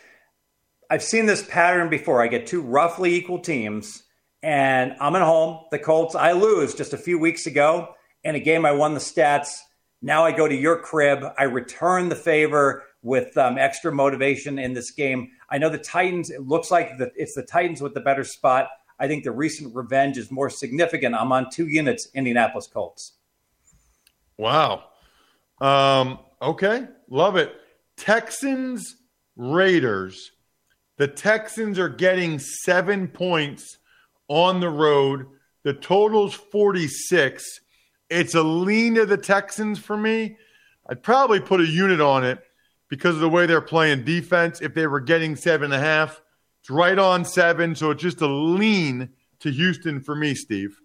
I've 0.90 1.04
seen 1.04 1.26
this 1.26 1.46
pattern 1.46 1.90
before. 1.90 2.22
I 2.22 2.28
get 2.28 2.48
two 2.48 2.62
roughly 2.62 3.16
equal 3.16 3.40
teams, 3.40 4.04
and 4.42 4.96
I'm 5.02 5.16
at 5.16 5.22
home. 5.22 5.66
The 5.72 5.80
Colts, 5.80 6.16
I 6.16 6.32
lose 6.32 6.74
just 6.74 6.94
a 6.94 6.98
few 6.98 7.20
weeks 7.20 7.46
ago. 7.46 7.96
In 8.24 8.36
a 8.36 8.40
game, 8.40 8.66
I 8.66 8.72
won 8.72 8.94
the 8.94 9.00
stats. 9.00 9.60
Now 10.02 10.24
I 10.26 10.32
go 10.32 10.48
to 10.48 10.56
your 10.56 10.78
crib. 10.82 11.24
I 11.38 11.44
return 11.44 12.10
the 12.10 12.16
favor 12.16 12.84
with 13.04 13.36
um, 13.38 13.58
extra 13.58 13.92
motivation 13.92 14.60
in 14.60 14.74
this 14.74 14.92
game. 14.92 15.30
I 15.50 15.58
know 15.58 15.70
the 15.70 15.78
Titans, 15.78 16.30
it 16.30 16.42
looks 16.42 16.72
like 16.72 16.98
the, 16.98 17.12
it's 17.16 17.36
the 17.36 17.44
Titans 17.44 17.82
with 17.82 17.94
the 17.94 18.00
better 18.00 18.24
spot. 18.24 18.70
I 19.00 19.08
think 19.08 19.24
the 19.24 19.32
recent 19.32 19.76
revenge 19.76 20.18
is 20.18 20.30
more 20.30 20.50
significant. 20.50 21.16
I'm 21.16 21.32
on 21.32 21.50
two 21.50 21.68
units, 21.68 22.10
Indianapolis 22.14 22.68
Colts. 22.68 23.14
Wow. 24.38 24.84
Um, 25.60 26.20
okay. 26.42 26.88
Love 27.10 27.36
it. 27.36 27.56
Texans, 27.98 28.98
Raiders. 29.36 30.32
The 30.98 31.08
Texans 31.08 31.80
are 31.80 31.90
getting 31.90 32.38
seven 32.38 33.08
points 33.08 33.78
on 34.28 34.60
the 34.60 34.70
road. 34.70 35.26
The 35.64 35.74
total's 35.74 36.36
46. 36.36 37.44
It's 38.12 38.36
a 38.36 38.44
lean 38.44 38.96
to 38.96 39.06
the 39.06 39.18
Texans 39.18 39.80
for 39.80 39.96
me. 39.96 40.36
I'd 40.90 41.02
probably 41.02 41.40
put 41.40 41.62
a 41.62 41.66
unit 41.66 42.02
on 42.02 42.26
it 42.26 42.44
because 42.90 43.16
of 43.16 43.22
the 43.22 43.30
way 43.30 43.46
they're 43.46 43.62
playing 43.62 44.04
defense. 44.04 44.60
If 44.62 44.74
they 44.74 44.86
were 44.86 45.00
getting 45.00 45.38
seven 45.38 45.72
and 45.72 45.74
a 45.74 45.80
half, 45.80 46.22
it's 46.60 46.70
right 46.70 47.00
on 47.00 47.24
seven, 47.24 47.74
so 47.74 47.92
it's 47.92 48.04
just 48.04 48.20
a 48.20 48.28
lean 48.28 49.10
to 49.40 49.50
Houston 49.50 50.02
for 50.02 50.14
me, 50.14 50.36
Steve. 50.36 50.78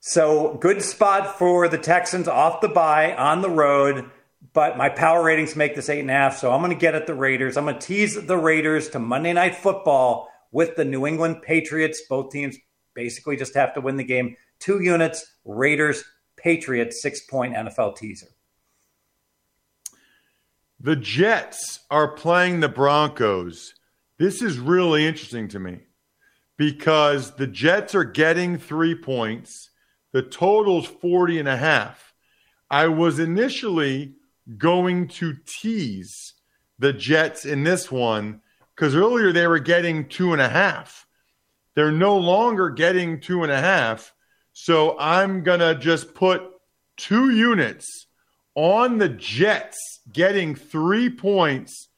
So 0.00 0.58
good 0.60 0.82
spot 0.82 1.38
for 1.38 1.68
the 1.68 1.78
Texans 1.78 2.26
off 2.26 2.60
the 2.60 2.68
bye 2.68 3.14
on 3.14 3.42
the 3.42 3.48
road, 3.48 4.10
but 4.52 4.76
my 4.76 4.88
power 4.88 5.22
ratings 5.22 5.54
make 5.54 5.76
this 5.76 5.88
eight 5.88 6.00
and 6.00 6.10
a 6.10 6.14
half. 6.14 6.36
So 6.38 6.50
I'm 6.50 6.60
going 6.60 6.72
to 6.72 6.78
get 6.78 6.96
at 6.96 7.06
the 7.06 7.14
Raiders. 7.14 7.56
I'm 7.56 7.64
going 7.64 7.78
to 7.78 7.86
tease 7.86 8.20
the 8.20 8.36
Raiders 8.36 8.88
to 8.90 8.98
Monday 8.98 9.32
Night 9.32 9.54
Football 9.54 10.28
with 10.50 10.74
the 10.74 10.84
New 10.84 11.06
England 11.06 11.42
Patriots. 11.42 12.02
Both 12.08 12.32
teams 12.32 12.56
basically 12.94 13.36
just 13.36 13.54
have 13.54 13.72
to 13.74 13.80
win 13.80 13.96
the 13.96 14.04
game. 14.04 14.36
Two 14.58 14.82
units, 14.82 15.24
Raiders, 15.44 16.02
Patriots, 16.42 17.00
six 17.00 17.20
point 17.20 17.54
NFL 17.54 17.96
teaser. 17.96 18.28
The 20.80 20.96
Jets 20.96 21.80
are 21.90 22.08
playing 22.08 22.60
the 22.60 22.68
Broncos. 22.68 23.74
This 24.18 24.42
is 24.42 24.58
really 24.58 25.06
interesting 25.06 25.46
to 25.48 25.60
me 25.60 25.80
because 26.56 27.36
the 27.36 27.46
Jets 27.46 27.94
are 27.94 28.04
getting 28.04 28.58
three 28.58 28.94
points. 28.94 29.70
The 30.12 30.22
total's 30.22 30.86
40 30.86 31.38
and 31.38 31.48
a 31.48 31.56
half. 31.56 32.12
I 32.68 32.88
was 32.88 33.18
initially 33.18 34.16
going 34.58 35.08
to 35.08 35.36
tease 35.46 36.34
the 36.78 36.92
Jets 36.92 37.44
in 37.44 37.62
this 37.62 37.92
one 37.92 38.40
because 38.74 38.96
earlier 38.96 39.32
they 39.32 39.46
were 39.46 39.58
getting 39.60 40.08
two 40.08 40.32
and 40.32 40.42
a 40.42 40.48
half. 40.48 41.06
They're 41.74 41.92
no 41.92 42.18
longer 42.18 42.70
getting 42.70 43.20
two 43.20 43.42
and 43.44 43.52
a 43.52 43.60
half. 43.60 44.11
So 44.52 44.98
I'm 44.98 45.42
going 45.42 45.60
to 45.60 45.74
just 45.74 46.14
put 46.14 46.42
two 46.96 47.30
units 47.30 48.06
on 48.54 48.98
the 48.98 49.08
Jets 49.08 50.00
getting 50.12 50.54
three 50.54 51.08
points 51.08 51.88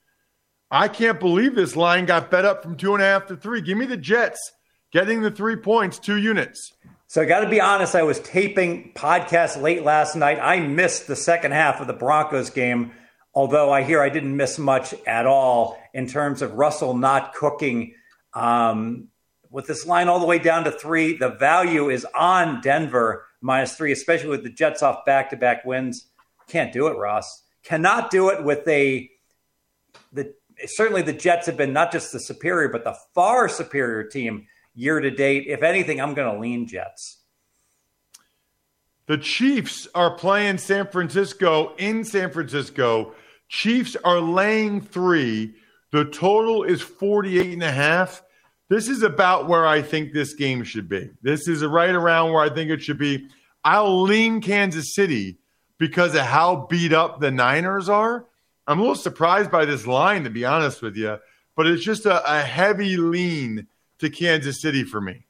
I 0.74 0.88
can't 0.88 1.20
believe 1.20 1.54
this 1.54 1.76
line 1.76 2.04
got 2.04 2.32
bet 2.32 2.44
up 2.44 2.64
from 2.64 2.76
two 2.76 2.94
and 2.94 3.02
a 3.02 3.06
half 3.06 3.26
to 3.26 3.36
three. 3.36 3.60
Give 3.60 3.78
me 3.78 3.86
the 3.86 3.96
Jets 3.96 4.52
getting 4.92 5.22
the 5.22 5.30
three 5.30 5.54
points, 5.54 6.00
two 6.00 6.16
units. 6.16 6.72
So 7.06 7.22
I 7.22 7.26
got 7.26 7.40
to 7.40 7.48
be 7.48 7.60
honest, 7.60 7.94
I 7.94 8.02
was 8.02 8.18
taping 8.18 8.92
podcast 8.92 9.62
late 9.62 9.84
last 9.84 10.16
night. 10.16 10.40
I 10.40 10.58
missed 10.58 11.06
the 11.06 11.14
second 11.14 11.52
half 11.52 11.80
of 11.80 11.86
the 11.86 11.92
Broncos 11.92 12.50
game, 12.50 12.90
although 13.32 13.70
I 13.72 13.84
hear 13.84 14.02
I 14.02 14.08
didn't 14.08 14.36
miss 14.36 14.58
much 14.58 14.92
at 15.06 15.26
all 15.26 15.78
in 15.92 16.08
terms 16.08 16.42
of 16.42 16.54
Russell 16.54 16.96
not 16.96 17.34
cooking. 17.34 17.94
Um, 18.32 19.10
with 19.54 19.68
this 19.68 19.86
line 19.86 20.08
all 20.08 20.18
the 20.18 20.26
way 20.26 20.40
down 20.40 20.64
to 20.64 20.72
three, 20.72 21.16
the 21.16 21.28
value 21.28 21.88
is 21.88 22.04
on 22.12 22.60
Denver 22.60 23.24
minus 23.40 23.76
three, 23.76 23.92
especially 23.92 24.30
with 24.30 24.42
the 24.42 24.50
Jets 24.50 24.82
off 24.82 25.04
back 25.06 25.30
to 25.30 25.36
back 25.36 25.64
wins. 25.64 26.08
Can't 26.48 26.72
do 26.72 26.88
it, 26.88 26.98
Ross. 26.98 27.44
Cannot 27.62 28.10
do 28.10 28.30
it 28.30 28.42
with 28.42 28.66
a 28.66 29.08
the 30.12 30.34
certainly 30.66 31.02
the 31.02 31.12
Jets 31.12 31.46
have 31.46 31.56
been 31.56 31.72
not 31.72 31.92
just 31.92 32.12
the 32.12 32.18
superior, 32.18 32.68
but 32.68 32.82
the 32.82 32.96
far 33.14 33.48
superior 33.48 34.02
team 34.02 34.48
year 34.74 34.98
to 34.98 35.12
date. 35.12 35.44
If 35.46 35.62
anything, 35.62 36.00
I'm 36.00 36.14
going 36.14 36.34
to 36.34 36.40
lean 36.40 36.66
Jets. 36.66 37.18
The 39.06 39.18
Chiefs 39.18 39.86
are 39.94 40.16
playing 40.16 40.58
San 40.58 40.88
Francisco 40.88 41.76
in 41.76 42.02
San 42.02 42.32
Francisco. 42.32 43.14
Chiefs 43.48 43.96
are 44.02 44.20
laying 44.20 44.80
three. 44.80 45.54
The 45.92 46.06
total 46.06 46.64
is 46.64 46.82
48 46.82 47.52
and 47.52 47.62
a 47.62 47.70
half. 47.70 48.23
This 48.68 48.88
is 48.88 49.02
about 49.02 49.46
where 49.48 49.66
I 49.66 49.82
think 49.82 50.12
this 50.12 50.34
game 50.34 50.64
should 50.64 50.88
be. 50.88 51.10
This 51.22 51.48
is 51.48 51.62
right 51.64 51.94
around 51.94 52.32
where 52.32 52.42
I 52.42 52.48
think 52.48 52.70
it 52.70 52.82
should 52.82 52.98
be. 52.98 53.28
I'll 53.62 54.02
lean 54.02 54.40
Kansas 54.40 54.94
City 54.94 55.38
because 55.78 56.14
of 56.14 56.22
how 56.22 56.66
beat 56.70 56.92
up 56.92 57.20
the 57.20 57.30
Niners 57.30 57.88
are. 57.88 58.26
I'm 58.66 58.78
a 58.78 58.82
little 58.82 58.94
surprised 58.94 59.50
by 59.50 59.64
this 59.66 59.86
line, 59.86 60.24
to 60.24 60.30
be 60.30 60.44
honest 60.44 60.80
with 60.80 60.96
you, 60.96 61.18
but 61.56 61.66
it's 61.66 61.84
just 61.84 62.06
a, 62.06 62.24
a 62.30 62.42
heavy 62.42 62.96
lean 62.96 63.66
to 63.98 64.08
Kansas 64.08 64.60
City 64.60 64.84
for 64.84 65.00
me. 65.00 65.26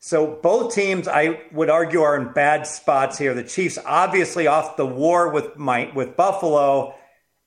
So 0.00 0.38
both 0.42 0.74
teams, 0.74 1.06
I 1.06 1.42
would 1.52 1.70
argue, 1.70 2.02
are 2.02 2.16
in 2.16 2.32
bad 2.32 2.66
spots 2.66 3.16
here. 3.16 3.34
The 3.34 3.44
Chiefs 3.44 3.78
obviously 3.86 4.48
off 4.48 4.76
the 4.76 4.86
war 4.86 5.28
with 5.28 5.56
my, 5.56 5.92
with 5.94 6.16
Buffalo, 6.16 6.96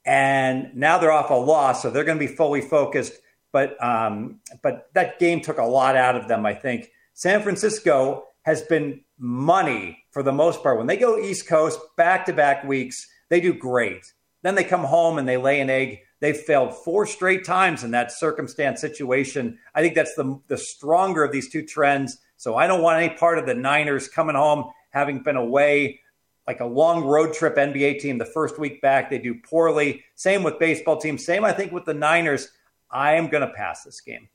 and 0.05 0.73
now 0.73 0.97
they're 0.97 1.11
off 1.11 1.29
a 1.29 1.33
loss, 1.33 1.81
so 1.81 1.89
they're 1.89 2.05
going 2.05 2.17
to 2.17 2.25
be 2.25 2.33
fully 2.33 2.61
focused. 2.61 3.13
But 3.55 3.81
um, 3.81 4.41
but 4.61 4.89
that 4.95 5.17
game 5.17 5.39
took 5.39 5.59
a 5.59 5.63
lot 5.63 5.95
out 5.95 6.17
of 6.17 6.27
them. 6.27 6.45
I 6.45 6.53
think 6.53 6.89
San 7.13 7.41
Francisco 7.41 8.25
has 8.41 8.61
been 8.63 8.99
money 9.17 10.03
for 10.11 10.21
the 10.23 10.33
most 10.33 10.61
part. 10.61 10.77
When 10.77 10.87
they 10.87 10.97
go 10.97 11.17
East 11.17 11.47
Coast 11.47 11.79
back 11.95 12.25
to 12.25 12.33
back 12.33 12.65
weeks, 12.65 13.07
they 13.29 13.39
do 13.39 13.53
great. 13.53 14.11
Then 14.41 14.55
they 14.55 14.65
come 14.65 14.83
home 14.83 15.17
and 15.17 15.25
they 15.25 15.37
lay 15.37 15.61
an 15.61 15.69
egg. 15.69 15.99
They've 16.19 16.35
failed 16.35 16.75
four 16.83 17.05
straight 17.05 17.45
times 17.45 17.85
in 17.85 17.91
that 17.91 18.11
circumstance 18.11 18.81
situation. 18.81 19.57
I 19.73 19.81
think 19.81 19.95
that's 19.95 20.15
the 20.15 20.37
the 20.49 20.57
stronger 20.57 21.23
of 21.23 21.31
these 21.31 21.49
two 21.49 21.65
trends 21.65 22.17
so 22.35 22.57
I 22.57 22.67
don't 22.67 22.81
want 22.81 23.01
any 23.01 23.15
part 23.15 23.39
of 23.39 23.45
the 23.45 23.53
Niners 23.53 24.09
coming 24.09 24.35
home 24.35 24.69
having 24.89 25.23
been 25.23 25.37
away 25.37 26.01
like 26.45 26.59
a 26.59 26.65
long 26.65 27.05
road 27.05 27.33
trip 27.33 27.55
NBA 27.55 27.99
team 27.99 28.17
the 28.17 28.25
first 28.25 28.59
week 28.59 28.81
back. 28.81 29.09
They 29.09 29.17
do 29.17 29.35
poorly. 29.49 30.03
Same 30.15 30.43
with 30.43 30.59
baseball 30.59 30.97
teams. 30.97 31.25
Same, 31.25 31.43
I 31.43 31.53
think, 31.53 31.71
with 31.71 31.85
the 31.85 31.93
Niners. 31.93 32.49
I 32.95 33.15
am 33.15 33.27
going 33.27 33.47
to 33.47 33.53
pass 33.53 33.83
this 33.83 34.01
game. 34.01 34.29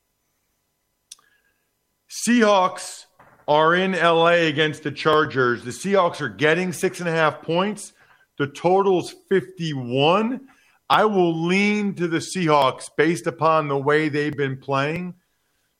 Seahawks 2.09 3.05
are 3.47 3.73
in 3.73 3.93
LA 3.93 4.47
against 4.47 4.83
the 4.83 4.91
Chargers. 4.91 5.63
The 5.63 5.71
Seahawks 5.71 6.21
are 6.21 6.29
getting 6.29 6.71
six 6.71 6.99
and 6.99 7.09
a 7.09 7.11
half 7.11 7.41
points. 7.41 7.93
The 8.37 8.47
total's 8.47 9.15
51. 9.29 10.41
I 10.89 11.05
will 11.05 11.45
lean 11.45 11.95
to 11.95 12.07
the 12.07 12.19
Seahawks 12.19 12.89
based 12.95 13.27
upon 13.27 13.67
the 13.67 13.77
way 13.77 14.09
they've 14.09 14.35
been 14.35 14.57
playing 14.57 15.15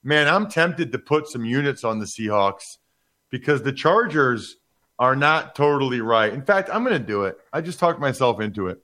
man, 0.03 0.27
I'm 0.27 0.49
tempted 0.49 0.91
to 0.91 0.99
put 0.99 1.27
some 1.27 1.45
units 1.45 1.83
on 1.83 1.99
the 1.99 2.05
Seahawks 2.05 2.77
because 3.29 3.63
the 3.63 3.73
Chargers 3.73 4.57
are 4.99 5.15
not 5.15 5.55
totally 5.55 6.01
right. 6.01 6.33
In 6.33 6.43
fact, 6.43 6.69
I'm 6.71 6.83
going 6.83 6.99
to 6.99 7.05
do 7.05 7.23
it. 7.23 7.37
I 7.51 7.61
just 7.61 7.79
talked 7.79 7.99
myself 7.99 8.39
into 8.39 8.67
it. 8.67 8.79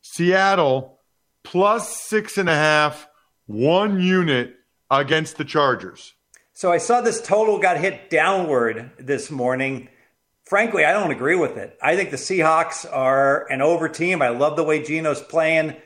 Seattle 0.00 1.00
plus 1.44 2.00
six 2.08 2.38
and 2.38 2.48
a 2.48 2.54
half, 2.54 3.06
one 3.46 4.00
unit 4.00 4.56
against 4.90 5.36
the 5.36 5.44
Chargers. 5.44 6.14
So 6.52 6.70
I 6.70 6.78
saw 6.78 7.00
this 7.00 7.20
total 7.20 7.58
got 7.58 7.78
hit 7.78 8.10
downward 8.10 8.90
this 8.98 9.30
morning. 9.30 9.88
Frankly, 10.44 10.84
I 10.84 10.92
don't 10.92 11.10
agree 11.10 11.36
with 11.36 11.56
it. 11.56 11.78
I 11.82 11.96
think 11.96 12.10
the 12.10 12.16
Seahawks 12.16 12.86
are 12.90 13.50
an 13.50 13.62
over 13.62 13.88
team. 13.88 14.20
I 14.20 14.28
love 14.28 14.56
the 14.56 14.64
way 14.64 14.82
Geno's 14.82 15.22
playing. 15.22 15.76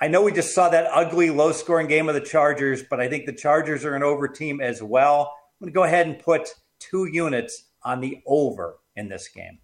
I 0.00 0.08
know 0.08 0.22
we 0.22 0.32
just 0.32 0.54
saw 0.54 0.68
that 0.70 0.90
ugly, 0.92 1.30
low 1.30 1.52
scoring 1.52 1.86
game 1.86 2.08
of 2.08 2.14
the 2.14 2.20
Chargers, 2.20 2.82
but 2.82 3.00
I 3.00 3.08
think 3.08 3.26
the 3.26 3.34
Chargers 3.34 3.84
are 3.84 3.94
an 3.94 4.02
over 4.02 4.26
team 4.26 4.60
as 4.60 4.82
well. 4.82 5.36
I'm 5.60 5.66
going 5.66 5.72
to 5.72 5.74
go 5.74 5.84
ahead 5.84 6.06
and 6.06 6.18
put 6.18 6.54
two 6.78 7.06
units 7.06 7.64
on 7.82 8.00
the 8.00 8.20
over 8.26 8.78
in 8.96 9.08
this 9.08 9.28
game. 9.28 9.58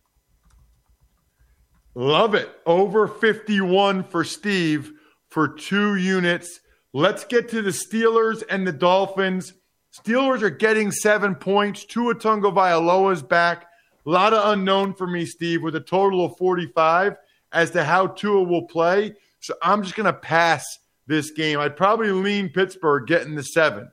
Love 1.94 2.34
it. 2.34 2.50
Over 2.66 3.08
51 3.08 4.04
for 4.04 4.22
Steve 4.22 4.92
for 5.30 5.48
two 5.48 5.96
units. 5.96 6.60
Let's 6.96 7.26
get 7.26 7.50
to 7.50 7.60
the 7.60 7.72
Steelers 7.72 8.42
and 8.48 8.66
the 8.66 8.72
Dolphins. 8.72 9.52
Steelers 9.94 10.40
are 10.40 10.48
getting 10.48 10.90
seven 10.90 11.34
points. 11.34 11.84
Tua 11.84 12.14
Tagovailoa's 12.14 13.22
back. 13.22 13.66
A 14.06 14.08
lot 14.10 14.32
of 14.32 14.54
unknown 14.54 14.94
for 14.94 15.06
me, 15.06 15.26
Steve, 15.26 15.62
with 15.62 15.76
a 15.76 15.80
total 15.80 16.24
of 16.24 16.38
45 16.38 17.16
as 17.52 17.70
to 17.72 17.84
how 17.84 18.06
Tua 18.06 18.42
will 18.44 18.62
play. 18.62 19.12
So 19.40 19.52
I'm 19.60 19.82
just 19.82 19.94
going 19.94 20.06
to 20.06 20.14
pass 20.14 20.64
this 21.06 21.32
game. 21.32 21.60
I'd 21.60 21.76
probably 21.76 22.12
lean 22.12 22.48
Pittsburgh 22.48 23.06
getting 23.06 23.34
the 23.34 23.42
seven. 23.42 23.90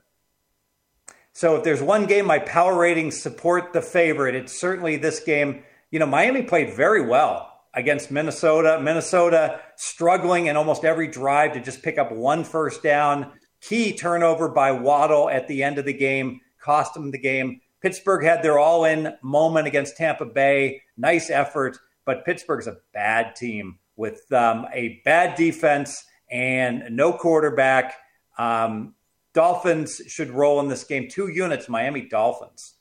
So 1.34 1.56
if 1.56 1.62
there's 1.62 1.82
one 1.82 2.06
game 2.06 2.24
my 2.24 2.38
power 2.38 2.74
ratings 2.74 3.20
support 3.20 3.74
the 3.74 3.82
favorite, 3.82 4.34
it's 4.34 4.58
certainly 4.58 4.96
this 4.96 5.20
game. 5.20 5.62
You 5.90 5.98
know, 5.98 6.06
Miami 6.06 6.40
played 6.40 6.72
very 6.72 7.06
well 7.06 7.53
against 7.74 8.10
Minnesota. 8.10 8.80
Minnesota 8.80 9.60
struggling 9.76 10.46
in 10.46 10.56
almost 10.56 10.84
every 10.84 11.08
drive 11.08 11.52
to 11.54 11.60
just 11.60 11.82
pick 11.82 11.98
up 11.98 12.12
one 12.12 12.44
first 12.44 12.82
down. 12.82 13.32
Key 13.60 13.96
turnover 13.96 14.48
by 14.48 14.72
Waddle 14.72 15.28
at 15.30 15.48
the 15.48 15.62
end 15.62 15.78
of 15.78 15.84
the 15.84 15.92
game 15.92 16.40
cost 16.60 16.94
them 16.94 17.10
the 17.10 17.18
game. 17.18 17.60
Pittsburgh 17.80 18.24
had 18.24 18.42
their 18.42 18.58
all 18.58 18.84
in 18.84 19.14
moment 19.22 19.66
against 19.66 19.96
Tampa 19.96 20.24
Bay. 20.24 20.80
Nice 20.96 21.28
effort, 21.28 21.78
but 22.06 22.24
Pittsburgh's 22.24 22.66
a 22.66 22.78
bad 22.92 23.36
team 23.36 23.78
with 23.96 24.20
um, 24.32 24.66
a 24.72 25.02
bad 25.04 25.36
defense 25.36 26.02
and 26.30 26.84
no 26.90 27.12
quarterback. 27.12 27.94
Um, 28.38 28.94
Dolphins 29.34 30.00
should 30.06 30.30
roll 30.30 30.60
in 30.60 30.68
this 30.68 30.84
game. 30.84 31.08
Two 31.10 31.28
units, 31.28 31.68
Miami 31.68 32.02
Dolphins. 32.02 32.74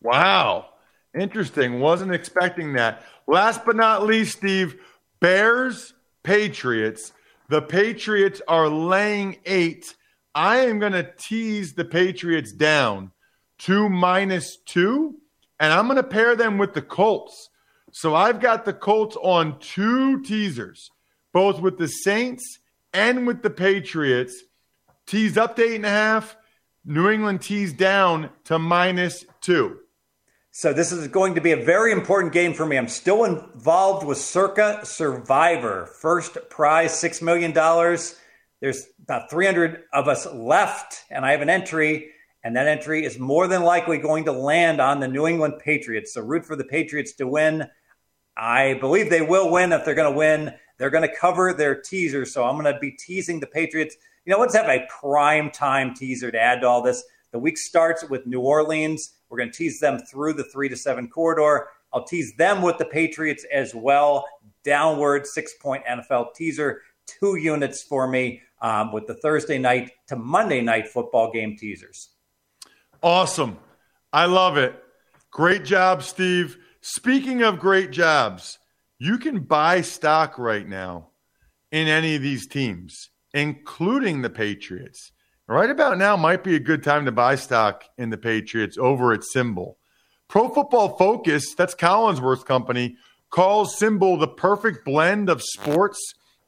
Wow. 0.00 0.66
Interesting. 1.14 1.80
Wasn't 1.80 2.12
expecting 2.12 2.72
that. 2.74 3.04
Last 3.26 3.64
but 3.64 3.76
not 3.76 4.04
least, 4.04 4.38
Steve, 4.38 4.80
Bears, 5.20 5.94
Patriots. 6.22 7.12
The 7.48 7.62
Patriots 7.62 8.42
are 8.48 8.68
laying 8.68 9.38
eight. 9.46 9.94
I 10.34 10.58
am 10.58 10.78
going 10.80 10.92
to 10.92 11.10
tease 11.16 11.74
the 11.74 11.84
Patriots 11.84 12.52
down 12.52 13.12
to 13.60 13.88
minus 13.88 14.56
two, 14.66 15.14
and 15.60 15.72
I'm 15.72 15.86
going 15.86 15.96
to 15.96 16.02
pair 16.02 16.34
them 16.34 16.58
with 16.58 16.74
the 16.74 16.82
Colts. 16.82 17.50
So 17.92 18.16
I've 18.16 18.40
got 18.40 18.64
the 18.64 18.72
Colts 18.72 19.16
on 19.22 19.60
two 19.60 20.20
teasers, 20.22 20.90
both 21.32 21.60
with 21.60 21.78
the 21.78 21.86
Saints 21.86 22.58
and 22.92 23.26
with 23.26 23.42
the 23.42 23.50
Patriots. 23.50 24.42
Teased 25.06 25.38
up 25.38 25.54
to 25.56 25.62
eight 25.62 25.76
and 25.76 25.86
a 25.86 25.90
half. 25.90 26.36
New 26.84 27.08
England 27.08 27.40
teased 27.40 27.76
down 27.76 28.30
to 28.44 28.58
minus 28.58 29.24
two. 29.40 29.78
So 30.56 30.72
this 30.72 30.92
is 30.92 31.08
going 31.08 31.34
to 31.34 31.40
be 31.40 31.50
a 31.50 31.64
very 31.64 31.90
important 31.90 32.32
game 32.32 32.54
for 32.54 32.64
me. 32.64 32.78
I'm 32.78 32.86
still 32.86 33.24
involved 33.24 34.06
with 34.06 34.18
Circa 34.18 34.86
Survivor. 34.86 35.86
First 36.00 36.38
prize, 36.48 36.92
$6 36.92 37.22
million. 37.22 37.52
There's 38.60 38.86
about 39.02 39.32
300 39.32 39.82
of 39.92 40.06
us 40.06 40.32
left, 40.32 41.06
and 41.10 41.26
I 41.26 41.32
have 41.32 41.40
an 41.40 41.50
entry, 41.50 42.12
and 42.44 42.54
that 42.54 42.68
entry 42.68 43.04
is 43.04 43.18
more 43.18 43.48
than 43.48 43.64
likely 43.64 43.98
going 43.98 44.26
to 44.26 44.32
land 44.32 44.80
on 44.80 45.00
the 45.00 45.08
New 45.08 45.26
England 45.26 45.54
Patriots. 45.58 46.14
So 46.14 46.20
root 46.20 46.46
for 46.46 46.54
the 46.54 46.62
Patriots 46.62 47.14
to 47.14 47.26
win. 47.26 47.64
I 48.36 48.74
believe 48.74 49.10
they 49.10 49.22
will 49.22 49.50
win 49.50 49.72
if 49.72 49.84
they're 49.84 49.96
going 49.96 50.12
to 50.12 50.16
win. 50.16 50.54
They're 50.78 50.88
going 50.88 51.08
to 51.08 51.16
cover 51.16 51.52
their 51.52 51.74
teaser. 51.80 52.24
So 52.24 52.44
I'm 52.44 52.54
going 52.54 52.72
to 52.72 52.78
be 52.78 52.92
teasing 52.92 53.40
the 53.40 53.48
Patriots. 53.48 53.96
You 54.24 54.32
know, 54.32 54.38
let's 54.38 54.54
have 54.54 54.68
a 54.68 54.86
prime 55.00 55.50
time 55.50 55.94
teaser 55.94 56.30
to 56.30 56.40
add 56.40 56.60
to 56.60 56.68
all 56.68 56.80
this. 56.80 57.02
The 57.32 57.40
week 57.40 57.58
starts 57.58 58.08
with 58.08 58.24
New 58.24 58.40
Orleans. 58.40 59.13
We're 59.28 59.38
going 59.38 59.50
to 59.50 59.56
tease 59.56 59.80
them 59.80 59.98
through 59.98 60.34
the 60.34 60.44
three 60.44 60.68
to 60.68 60.76
seven 60.76 61.08
corridor. 61.08 61.68
I'll 61.92 62.04
tease 62.04 62.34
them 62.36 62.62
with 62.62 62.78
the 62.78 62.84
Patriots 62.84 63.44
as 63.52 63.74
well. 63.74 64.26
Downward 64.64 65.26
six 65.26 65.54
point 65.60 65.84
NFL 65.84 66.34
teaser, 66.34 66.82
two 67.06 67.36
units 67.36 67.82
for 67.82 68.08
me 68.08 68.42
um, 68.60 68.92
with 68.92 69.06
the 69.06 69.14
Thursday 69.14 69.58
night 69.58 69.92
to 70.08 70.16
Monday 70.16 70.60
night 70.60 70.88
football 70.88 71.30
game 71.30 71.56
teasers. 71.56 72.10
Awesome. 73.02 73.58
I 74.12 74.26
love 74.26 74.56
it. 74.56 74.82
Great 75.30 75.64
job, 75.64 76.02
Steve. 76.02 76.56
Speaking 76.80 77.42
of 77.42 77.58
great 77.58 77.90
jobs, 77.90 78.58
you 78.98 79.18
can 79.18 79.40
buy 79.40 79.80
stock 79.80 80.38
right 80.38 80.66
now 80.66 81.08
in 81.72 81.88
any 81.88 82.14
of 82.14 82.22
these 82.22 82.46
teams, 82.46 83.10
including 83.32 84.22
the 84.22 84.30
Patriots. 84.30 85.12
Right 85.46 85.68
about 85.68 85.98
now 85.98 86.16
might 86.16 86.42
be 86.42 86.54
a 86.54 86.60
good 86.60 86.82
time 86.82 87.04
to 87.04 87.12
buy 87.12 87.34
stock 87.34 87.84
in 87.98 88.08
the 88.08 88.16
Patriots 88.16 88.78
over 88.78 89.12
at 89.12 89.20
SimBull. 89.20 89.74
Pro 90.26 90.48
Football 90.48 90.96
Focus, 90.96 91.54
that's 91.54 91.74
Collinsworth's 91.74 92.44
company, 92.44 92.96
calls 93.28 93.78
SimBull 93.78 94.18
the 94.18 94.28
perfect 94.28 94.86
blend 94.86 95.28
of 95.28 95.42
sports 95.42 96.00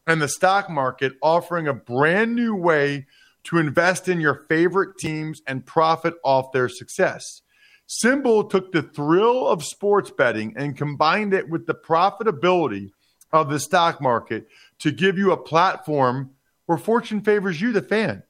and 0.06 0.22
the 0.22 0.28
stock 0.28 0.70
market, 0.70 1.12
offering 1.20 1.68
a 1.68 1.74
brand 1.74 2.34
new 2.34 2.54
way 2.54 3.04
to 3.44 3.58
invest 3.58 4.08
in 4.08 4.18
your 4.18 4.46
favorite 4.48 4.96
teams 4.98 5.42
and 5.46 5.66
profit 5.66 6.14
off 6.24 6.52
their 6.52 6.70
success. 6.70 7.42
Symbol 7.86 8.44
took 8.44 8.72
the 8.72 8.82
thrill 8.82 9.46
of 9.46 9.62
sports 9.62 10.10
betting 10.10 10.54
and 10.56 10.74
combined 10.74 11.34
it 11.34 11.50
with 11.50 11.66
the 11.66 11.74
profitability 11.74 12.92
of 13.30 13.50
the 13.50 13.60
stock 13.60 14.00
market 14.00 14.48
to 14.78 14.90
give 14.90 15.18
you 15.18 15.32
a 15.32 15.36
platform 15.36 16.30
where 16.64 16.78
fortune 16.78 17.20
favors 17.20 17.60
you, 17.60 17.72
the 17.72 17.82
fan. 17.82 18.22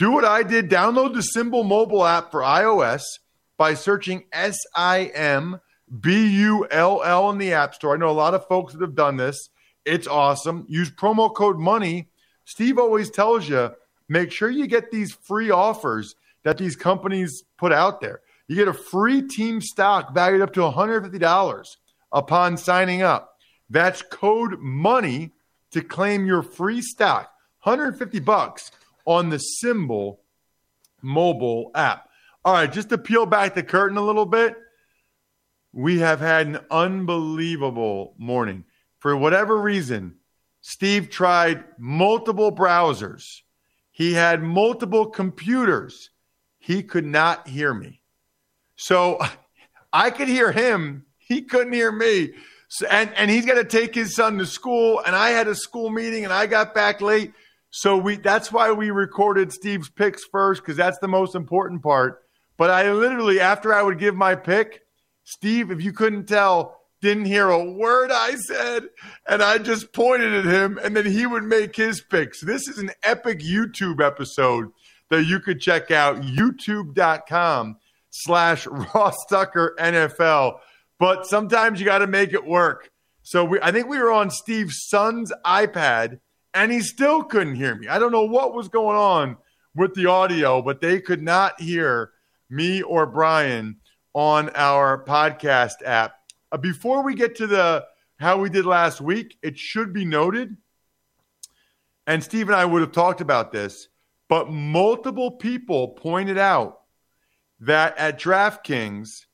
Do 0.00 0.12
what 0.12 0.24
I 0.24 0.42
did 0.42 0.70
download 0.70 1.12
the 1.12 1.20
SimBull 1.36 1.66
mobile 1.66 2.06
app 2.06 2.30
for 2.30 2.40
iOS 2.40 3.02
by 3.58 3.74
searching 3.74 4.24
S 4.32 4.56
I 4.74 5.10
M 5.14 5.60
B 6.00 6.26
U 6.38 6.66
L 6.70 7.02
L 7.04 7.28
in 7.28 7.36
the 7.36 7.52
App 7.52 7.74
Store. 7.74 7.92
I 7.92 7.98
know 7.98 8.08
a 8.08 8.12
lot 8.12 8.32
of 8.32 8.46
folks 8.46 8.72
that 8.72 8.80
have 8.80 8.94
done 8.94 9.18
this. 9.18 9.50
It's 9.84 10.06
awesome. 10.06 10.64
Use 10.70 10.90
promo 10.90 11.34
code 11.34 11.58
MONEY. 11.58 12.08
Steve 12.46 12.78
always 12.78 13.10
tells 13.10 13.46
you 13.46 13.72
make 14.08 14.32
sure 14.32 14.48
you 14.48 14.66
get 14.66 14.90
these 14.90 15.12
free 15.12 15.50
offers 15.50 16.14
that 16.44 16.56
these 16.56 16.76
companies 16.76 17.44
put 17.58 17.70
out 17.70 18.00
there. 18.00 18.22
You 18.48 18.56
get 18.56 18.68
a 18.68 18.72
free 18.72 19.20
team 19.20 19.60
stock 19.60 20.14
valued 20.14 20.40
up 20.40 20.54
to 20.54 20.60
$150 20.60 21.76
upon 22.10 22.56
signing 22.56 23.02
up. 23.02 23.36
That's 23.68 24.00
code 24.00 24.60
MONEY 24.60 25.32
to 25.72 25.82
claim 25.82 26.24
your 26.24 26.40
free 26.40 26.80
stock. 26.80 27.30
150 27.64 28.20
bucks 28.20 28.72
on 29.04 29.30
the 29.30 29.40
SimBull 29.62 30.18
mobile 31.02 31.70
app. 31.74 32.08
All 32.44 32.54
right, 32.54 32.72
just 32.72 32.88
to 32.90 32.98
peel 32.98 33.26
back 33.26 33.54
the 33.54 33.62
curtain 33.62 33.98
a 33.98 34.02
little 34.02 34.26
bit, 34.26 34.56
we 35.72 35.98
have 36.00 36.20
had 36.20 36.46
an 36.46 36.58
unbelievable 36.70 38.14
morning. 38.18 38.64
For 38.98 39.16
whatever 39.16 39.58
reason, 39.58 40.16
Steve 40.60 41.10
tried 41.10 41.64
multiple 41.78 42.54
browsers. 42.54 43.24
He 43.90 44.14
had 44.14 44.42
multiple 44.42 45.06
computers. 45.06 46.10
He 46.58 46.82
could 46.82 47.06
not 47.06 47.48
hear 47.48 47.72
me. 47.72 48.00
So 48.76 49.20
I 49.92 50.10
could 50.10 50.28
hear 50.28 50.52
him. 50.52 51.06
He 51.18 51.42
couldn't 51.42 51.72
hear 51.72 51.92
me. 51.92 52.32
So, 52.68 52.86
and, 52.86 53.12
and 53.14 53.30
he's 53.30 53.46
got 53.46 53.54
to 53.54 53.64
take 53.64 53.94
his 53.94 54.14
son 54.14 54.38
to 54.38 54.46
school. 54.46 55.02
And 55.04 55.14
I 55.14 55.30
had 55.30 55.48
a 55.48 55.54
school 55.54 55.90
meeting 55.90 56.24
and 56.24 56.32
I 56.32 56.46
got 56.46 56.74
back 56.74 57.00
late. 57.00 57.32
So 57.70 57.96
we 57.96 58.16
that's 58.16 58.50
why 58.50 58.72
we 58.72 58.90
recorded 58.90 59.52
Steve's 59.52 59.88
picks 59.88 60.24
first, 60.24 60.62
because 60.62 60.76
that's 60.76 60.98
the 60.98 61.08
most 61.08 61.34
important 61.34 61.82
part. 61.82 62.22
But 62.56 62.70
I 62.70 62.92
literally, 62.92 63.40
after 63.40 63.72
I 63.72 63.82
would 63.82 63.98
give 63.98 64.14
my 64.14 64.34
pick, 64.34 64.82
Steve, 65.24 65.70
if 65.70 65.82
you 65.82 65.92
couldn't 65.92 66.26
tell, 66.26 66.80
didn't 67.00 67.24
hear 67.24 67.48
a 67.48 67.64
word 67.64 68.10
I 68.12 68.34
said. 68.34 68.88
And 69.26 69.42
I 69.42 69.58
just 69.58 69.92
pointed 69.92 70.34
at 70.34 70.44
him, 70.44 70.78
and 70.82 70.96
then 70.96 71.06
he 71.06 71.26
would 71.26 71.44
make 71.44 71.74
his 71.74 72.00
picks. 72.00 72.40
This 72.42 72.68
is 72.68 72.78
an 72.78 72.90
epic 73.02 73.40
YouTube 73.40 74.04
episode 74.04 74.70
that 75.08 75.24
you 75.24 75.40
could 75.40 75.60
check 75.60 75.90
out, 75.90 76.22
youtube.com 76.22 77.76
slash 78.10 78.66
Ross 78.66 79.16
Tucker 79.28 79.74
NFL. 79.78 80.58
But 80.98 81.26
sometimes 81.26 81.80
you 81.80 81.86
got 81.86 81.98
to 81.98 82.06
make 82.06 82.32
it 82.32 82.44
work. 82.44 82.90
So 83.22 83.44
we, 83.44 83.58
I 83.60 83.72
think 83.72 83.88
we 83.88 83.98
were 83.98 84.12
on 84.12 84.30
Steve's 84.30 84.86
son's 84.88 85.32
iPad, 85.44 86.20
and 86.54 86.72
he 86.72 86.80
still 86.80 87.22
couldn't 87.22 87.54
hear 87.54 87.74
me. 87.74 87.88
I 87.88 87.98
don't 87.98 88.12
know 88.12 88.24
what 88.24 88.54
was 88.54 88.68
going 88.68 88.96
on 88.96 89.36
with 89.74 89.94
the 89.94 90.06
audio, 90.06 90.62
but 90.62 90.80
they 90.80 91.00
could 91.00 91.22
not 91.22 91.60
hear 91.60 92.12
me 92.48 92.82
or 92.82 93.06
Brian 93.06 93.76
on 94.14 94.50
our 94.54 95.04
podcast 95.04 95.84
app. 95.84 96.14
Uh, 96.50 96.56
before 96.56 97.02
we 97.02 97.14
get 97.14 97.36
to 97.36 97.46
the 97.46 97.84
how 98.18 98.38
we 98.38 98.50
did 98.50 98.66
last 98.66 99.00
week, 99.00 99.38
it 99.42 99.56
should 99.56 99.92
be 99.92 100.04
noted, 100.04 100.56
and 102.06 102.22
Steve 102.22 102.48
and 102.48 102.56
I 102.56 102.64
would 102.64 102.82
have 102.82 102.92
talked 102.92 103.20
about 103.20 103.52
this, 103.52 103.88
but 104.28 104.50
multiple 104.50 105.30
people 105.30 105.88
pointed 105.88 106.36
out 106.36 106.80
that 107.60 107.96
at 107.96 108.20
DraftKings, 108.20 109.26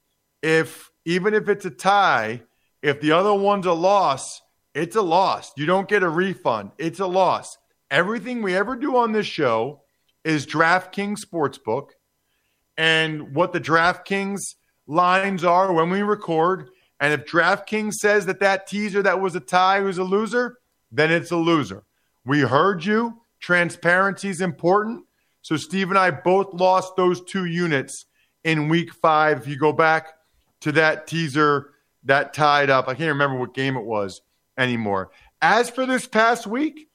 if 0.43 0.91
even 1.05 1.35
if 1.35 1.49
it's 1.49 1.65
a 1.65 1.71
tie, 1.71 2.43
if 2.83 3.01
the 3.01 3.13
other 3.13 3.35
one's 3.35 3.67
a 3.67 3.73
loss, 3.73 4.43
it's 4.77 4.95
a 4.95 5.03
loss. 5.03 5.53
You 5.57 5.65
don't 5.65 5.89
get 5.89 6.03
a 6.03 6.09
refund. 6.09 6.71
It's 6.77 7.01
a 7.01 7.07
loss. 7.07 7.57
Everything 7.91 8.43
we 8.43 8.55
ever 8.55 8.77
do 8.77 8.99
on 8.99 9.13
this 9.13 9.27
show 9.27 9.81
is 10.23 10.47
DraftKings 10.47 11.25
Sportsbook. 11.25 11.93
And 12.77 13.35
what 13.35 13.55
the 13.55 13.61
DraftKings 13.61 14.41
lines 14.87 15.45
are 15.45 15.73
when 15.73 15.89
we 15.89 16.03
record. 16.03 16.69
And 17.01 17.15
if 17.15 17.25
DraftKings 17.25 17.95
says 17.95 18.27
that 18.27 18.41
that 18.41 18.67
teaser 18.67 19.03
that 19.03 19.19
was 19.19 19.35
a 19.35 19.41
tie 19.41 19.81
was 19.81 19.97
a 19.97 20.05
loser, 20.05 20.59
then 20.93 21.11
it's 21.11 21.31
a 21.31 21.37
loser. 21.37 21.85
We 22.27 22.41
heard 22.41 22.85
you. 22.85 23.23
Transparency 23.41 24.29
is 24.29 24.43
important. 24.43 25.07
So 25.41 25.57
Steve 25.57 25.89
and 25.89 25.99
I 25.99 26.11
both 26.11 26.53
lost 26.53 26.97
those 26.97 27.25
two 27.25 27.47
units 27.47 28.05
in 28.45 28.69
week 28.69 28.93
five. 28.93 29.39
If 29.39 29.49
you 29.49 29.57
go 29.57 29.73
back 29.73 30.09
to 30.61 30.73
that 30.73 31.07
teaser 31.07 31.71
that 32.05 32.35
tied 32.35 32.69
up, 32.69 32.89
I 32.89 32.95
can't 32.95 33.09
remember 33.09 33.39
what 33.39 33.55
game 33.55 33.79
it 33.79 33.85
was 33.85 34.21
anymore. 34.59 35.11
As 35.41 35.71
for 35.71 35.87
this 35.87 36.07
past 36.07 36.47
week, 36.47 36.89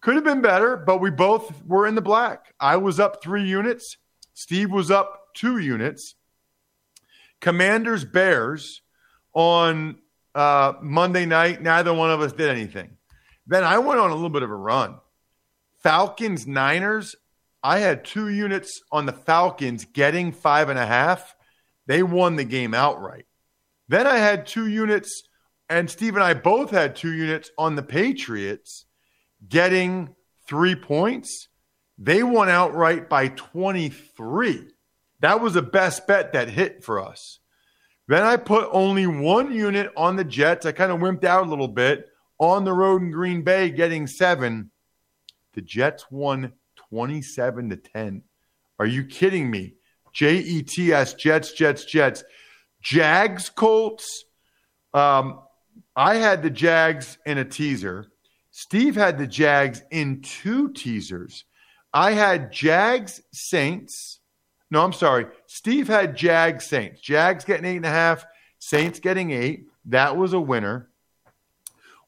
could 0.00 0.14
have 0.14 0.24
been 0.24 0.42
better, 0.42 0.76
but 0.76 1.00
we 1.00 1.10
both 1.10 1.64
were 1.64 1.86
in 1.86 1.94
the 1.94 2.00
black. 2.02 2.54
I 2.58 2.76
was 2.76 2.98
up 2.98 3.22
three 3.22 3.44
units. 3.44 3.96
Steve 4.34 4.70
was 4.70 4.90
up 4.90 5.34
two 5.34 5.58
units. 5.58 6.14
Commanders 7.40 8.04
Bears 8.04 8.82
on 9.34 9.98
uh, 10.34 10.74
Monday 10.80 11.26
night. 11.26 11.62
Neither 11.62 11.92
one 11.92 12.10
of 12.10 12.20
us 12.20 12.32
did 12.32 12.50
anything. 12.50 12.96
Then 13.46 13.64
I 13.64 13.78
went 13.78 14.00
on 14.00 14.10
a 14.10 14.14
little 14.14 14.30
bit 14.30 14.42
of 14.42 14.50
a 14.50 14.56
run. 14.56 14.96
Falcons 15.82 16.46
Niners. 16.46 17.16
I 17.62 17.78
had 17.78 18.04
two 18.04 18.28
units 18.28 18.82
on 18.90 19.06
the 19.06 19.12
Falcons 19.12 19.84
getting 19.84 20.32
five 20.32 20.68
and 20.68 20.78
a 20.78 20.86
half. 20.86 21.34
They 21.86 22.02
won 22.02 22.36
the 22.36 22.44
game 22.44 22.74
outright. 22.74 23.26
Then 23.88 24.06
I 24.06 24.16
had 24.18 24.46
two 24.46 24.68
units, 24.68 25.22
and 25.72 25.90
Steve 25.90 26.14
and 26.14 26.22
I 26.22 26.34
both 26.34 26.70
had 26.70 26.94
two 26.94 27.12
units 27.12 27.50
on 27.56 27.76
the 27.76 27.82
Patriots 27.82 28.84
getting 29.48 30.14
three 30.46 30.74
points. 30.74 31.48
They 31.98 32.22
won 32.22 32.48
outright 32.48 33.08
by 33.08 33.28
23. 33.28 34.68
That 35.20 35.40
was 35.40 35.54
the 35.54 35.62
best 35.62 36.06
bet 36.06 36.32
that 36.34 36.50
hit 36.50 36.84
for 36.84 37.00
us. 37.00 37.38
Then 38.06 38.22
I 38.22 38.36
put 38.36 38.68
only 38.72 39.06
one 39.06 39.52
unit 39.52 39.90
on 39.96 40.16
the 40.16 40.24
Jets. 40.24 40.66
I 40.66 40.72
kind 40.72 40.92
of 40.92 40.98
wimped 40.98 41.24
out 41.24 41.46
a 41.46 41.50
little 41.50 41.68
bit 41.68 42.06
on 42.38 42.64
the 42.64 42.72
road 42.72 43.00
in 43.00 43.10
Green 43.10 43.42
Bay, 43.42 43.70
getting 43.70 44.06
seven. 44.06 44.70
The 45.54 45.62
Jets 45.62 46.10
won 46.10 46.52
27 46.90 47.70
to 47.70 47.76
10. 47.76 48.22
Are 48.78 48.86
you 48.86 49.04
kidding 49.04 49.50
me? 49.50 49.74
J 50.12 50.36
E 50.36 50.62
T 50.62 50.92
S, 50.92 51.14
Jets, 51.14 51.52
Jets, 51.52 51.86
Jets. 51.86 52.24
Jags, 52.82 53.48
Colts. 53.48 54.24
Um, 54.92 55.40
I 55.94 56.16
had 56.16 56.42
the 56.42 56.50
Jags 56.50 57.18
in 57.26 57.38
a 57.38 57.44
teaser. 57.44 58.08
Steve 58.50 58.94
had 58.94 59.18
the 59.18 59.26
Jags 59.26 59.82
in 59.90 60.22
two 60.22 60.72
teasers. 60.72 61.44
I 61.92 62.12
had 62.12 62.52
Jags, 62.52 63.22
Saints. 63.32 64.20
No, 64.70 64.82
I'm 64.82 64.92
sorry. 64.92 65.26
Steve 65.46 65.88
had 65.88 66.16
Jags 66.16 66.66
Saints. 66.66 67.00
Jags 67.00 67.44
getting 67.44 67.66
eight 67.66 67.76
and 67.76 67.86
a 67.86 67.90
half, 67.90 68.24
Saints 68.58 69.00
getting 69.00 69.30
eight. 69.30 69.66
That 69.84 70.16
was 70.16 70.32
a 70.32 70.40
winner. 70.40 70.88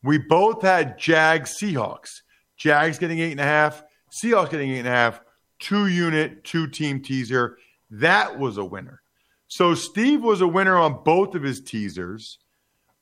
We 0.02 0.18
both 0.18 0.62
had 0.62 0.98
Jags 0.98 1.56
Seahawks. 1.60 2.22
Jags 2.56 2.98
getting 2.98 3.18
eight 3.18 3.32
and 3.32 3.40
a 3.40 3.44
half, 3.44 3.82
Seahawks 4.10 4.50
getting 4.50 4.70
eight 4.70 4.80
and 4.80 4.88
a 4.88 4.92
half, 4.92 5.20
two 5.58 5.88
unit, 5.88 6.44
two 6.44 6.66
team 6.66 7.02
teaser. 7.02 7.58
That 7.90 8.38
was 8.38 8.56
a 8.58 8.64
winner. 8.64 9.02
So 9.48 9.74
Steve 9.74 10.22
was 10.22 10.40
a 10.40 10.48
winner 10.48 10.76
on 10.76 11.02
both 11.04 11.34
of 11.34 11.42
his 11.42 11.60
teasers. 11.60 12.38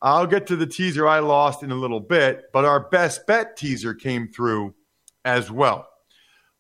I'll 0.02 0.26
get 0.26 0.48
to 0.48 0.56
the 0.56 0.66
teaser 0.66 1.06
I 1.06 1.20
lost 1.20 1.62
in 1.62 1.70
a 1.70 1.76
little 1.76 2.00
bit, 2.00 2.46
but 2.52 2.64
our 2.64 2.80
best 2.80 3.24
bet 3.26 3.56
teaser 3.56 3.94
came 3.94 4.28
through 4.28 4.74
as 5.24 5.48
well. 5.48 5.88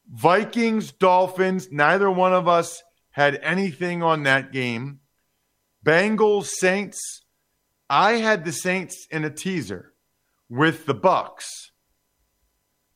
Vikings, 0.08 0.92
Dolphins, 0.92 1.68
neither 1.72 2.08
one 2.08 2.32
of 2.32 2.46
us 2.46 2.82
had 3.10 3.40
anything 3.42 4.00
on 4.00 4.22
that 4.22 4.52
game. 4.52 5.00
Bengals, 5.84 6.46
Saints. 6.46 7.22
I 7.90 8.12
had 8.12 8.44
the 8.44 8.52
Saints 8.52 9.08
in 9.10 9.24
a 9.24 9.30
teaser 9.30 9.92
with 10.48 10.86
the 10.86 10.94
Bucks. 10.94 11.72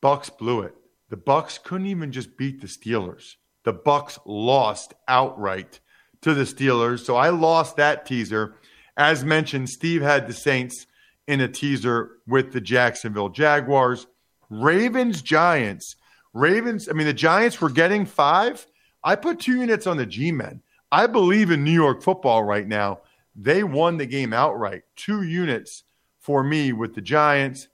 Bucks 0.00 0.30
blew 0.30 0.62
it. 0.62 0.74
The 1.08 1.16
Bucks 1.16 1.58
couldn't 1.58 1.88
even 1.88 2.12
just 2.12 2.36
beat 2.36 2.60
the 2.60 2.68
Steelers. 2.68 3.24
The 3.64 3.72
Bucks 3.72 4.20
lost 4.24 4.94
outright 5.08 5.80
to 6.22 6.34
the 6.34 6.44
Steelers. 6.44 7.04
So 7.04 7.16
I 7.16 7.30
lost 7.30 7.76
that 7.76 8.06
teaser. 8.06 8.54
As 8.96 9.24
mentioned, 9.24 9.68
Steve 9.68 10.02
had 10.02 10.26
the 10.26 10.32
Saints 10.32 10.86
in 11.26 11.40
a 11.40 11.48
teaser 11.48 12.12
with 12.26 12.52
the 12.52 12.60
Jacksonville 12.60 13.28
Jaguars. 13.28 14.06
Ravens, 14.48 15.22
Giants. 15.22 15.96
Ravens, 16.32 16.88
I 16.88 16.92
mean, 16.92 17.06
the 17.06 17.12
Giants 17.12 17.60
were 17.60 17.70
getting 17.70 18.06
five. 18.06 18.66
I 19.02 19.16
put 19.16 19.40
two 19.40 19.58
units 19.60 19.86
on 19.86 19.96
the 19.96 20.06
G 20.06 20.32
men. 20.32 20.62
I 20.90 21.06
believe 21.06 21.50
in 21.50 21.64
New 21.64 21.72
York 21.72 22.02
football 22.02 22.44
right 22.44 22.66
now. 22.66 23.00
They 23.34 23.64
won 23.64 23.96
the 23.96 24.06
game 24.06 24.32
outright. 24.32 24.82
Two 24.94 25.22
units 25.22 25.84
for 26.18 26.42
me 26.42 26.72
with 26.72 26.94
the 26.94 27.02
Giants. 27.02 27.68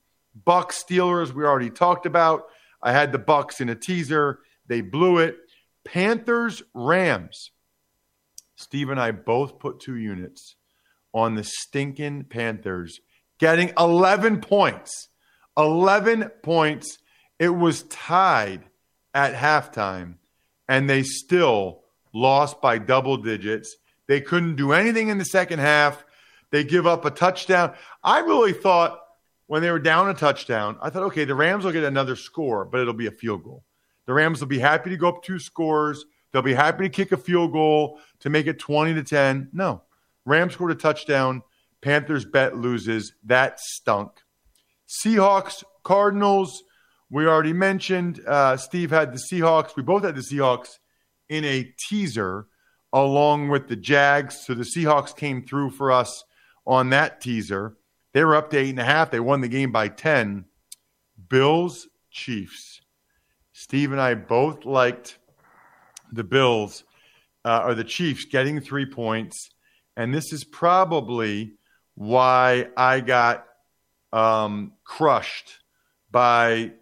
Bucks 0.45 0.83
Steelers, 0.83 1.33
we 1.33 1.45
already 1.45 1.71
talked 1.71 2.07
about. 2.07 2.45
I 2.83 2.93
had 2.93 3.13
the 3.13 3.19
Bucks 3.19 3.61
in 3.61 3.69
a 3.69 3.75
teaser. 3.75 4.41
They 4.67 4.81
blew 4.81 5.19
it. 5.19 5.37
Panthers 5.85 6.63
Rams. 6.75 7.51
Steve 8.57 8.91
and 8.91 9.01
I 9.01 9.11
both 9.11 9.59
put 9.59 9.81
two 9.81 9.97
units 9.97 10.57
on 11.13 11.35
the 11.35 11.45
stinking 11.45 12.25
Panthers, 12.25 13.01
getting 13.39 13.73
11 13.79 14.41
points. 14.41 15.09
11 15.57 16.31
points. 16.43 16.99
It 17.39 17.51
was 17.51 17.83
tied 17.85 18.63
at 19.15 19.35
halftime 19.35 20.15
and 20.69 20.89
they 20.89 21.03
still 21.03 21.83
lost 22.15 22.61
by 22.61 22.79
double 22.79 23.17
digits. 23.17 23.77
They 24.07 24.21
couldn't 24.21 24.57
do 24.57 24.73
anything 24.73 25.09
in 25.09 25.19
the 25.19 25.25
second 25.25 25.59
half. 25.59 26.05
They 26.51 26.65
give 26.65 26.87
up 26.87 27.05
a 27.05 27.11
touchdown. 27.11 27.75
I 28.03 28.21
really 28.21 28.53
thought 28.53 28.99
when 29.47 29.63
they 29.63 29.71
were 29.71 29.79
down 29.79 30.09
a 30.09 30.15
touchdown, 30.15 30.79
I 30.81 30.91
thought, 30.91 31.05
okay, 31.05 31.25
the 31.25 31.35
Rams 31.35 31.65
will 31.65 31.73
get 31.73 31.85
another 31.85 32.17
score, 32.17 32.65
but 32.65 32.81
it'll 32.81 32.95
be 32.95 33.07
a 33.07 33.13
field 33.13 33.45
goal. 33.45 33.65
The 34.07 34.15
Rams 34.15 34.41
will 34.41 34.49
be 34.49 34.59
happy 34.59 34.91
to 34.91 34.97
go 34.97 35.09
up 35.09 35.23
two 35.23 35.39
scores. 35.39 36.05
They'll 36.31 36.43
be 36.43 36.55
happy 36.55 36.85
to 36.85 36.89
kick 36.89 37.13
a 37.13 37.17
field 37.17 37.53
goal 37.53 37.99
to 38.21 38.31
make 38.31 38.47
it 38.47 38.59
20 38.59 38.95
to 38.95 39.03
10. 39.03 39.51
No. 39.53 39.83
Rams 40.25 40.55
scored 40.55 40.71
a 40.71 40.77
touchdown. 40.77 41.43
Panthers 41.81 42.25
bet 42.25 42.57
loses. 42.57 43.15
That 43.25 43.59
stunk. 43.61 44.11
Seahawks, 44.89 45.65
Cardinals. 45.83 46.63
We 47.11 47.27
already 47.27 47.53
mentioned 47.53 48.21
uh, 48.27 48.57
Steve 48.57 48.91
had 48.91 49.13
the 49.13 49.21
Seahawks. 49.31 49.77
We 49.77 49.83
both 49.83 50.05
had 50.05 50.15
the 50.15 50.23
Seahawks 50.23 50.79
in 51.29 51.45
a 51.45 51.73
teaser 51.89 52.47
along 52.93 53.49
with 53.49 53.69
the 53.69 53.77
Jags. 53.77 54.45
So 54.47 54.55
the 54.55 54.65
Seahawks 54.65 55.17
came 55.17 55.43
through 55.43 55.71
for 55.71 55.91
us 55.91 56.25
on 56.67 56.91
that 56.91 57.21
teaser. 57.21 57.77
They 58.13 58.25
were 58.25 58.37
up 58.37 58.51
to 58.51 58.59
eight 58.59 58.71
and 58.71 58.79
a 58.79 58.85
half. 58.85 59.11
They 59.11 59.21
won 59.21 59.41
the 59.41 59.49
game 59.49 59.73
by 59.73 59.89
10. 59.89 60.45
Bills, 61.29 61.89
Chiefs. 62.11 62.81
Steve 63.53 63.93
and 63.93 64.01
I 64.01 64.15
both 64.15 64.65
liked 64.65 65.19
the 66.13 66.25
Bills 66.25 66.85
uh, 67.45 67.63
or 67.65 67.75
the 67.75 67.85
Chiefs 67.85 68.27
getting 68.27 68.61
three 68.61 68.87
points. 68.87 69.51
And 69.97 70.15
this 70.15 70.33
is 70.33 70.45
probably 70.45 71.55
why 71.95 72.69
I 72.77 73.01
got 73.01 73.47
um, 74.13 74.73
crushed 74.85 75.61
by 76.11 76.73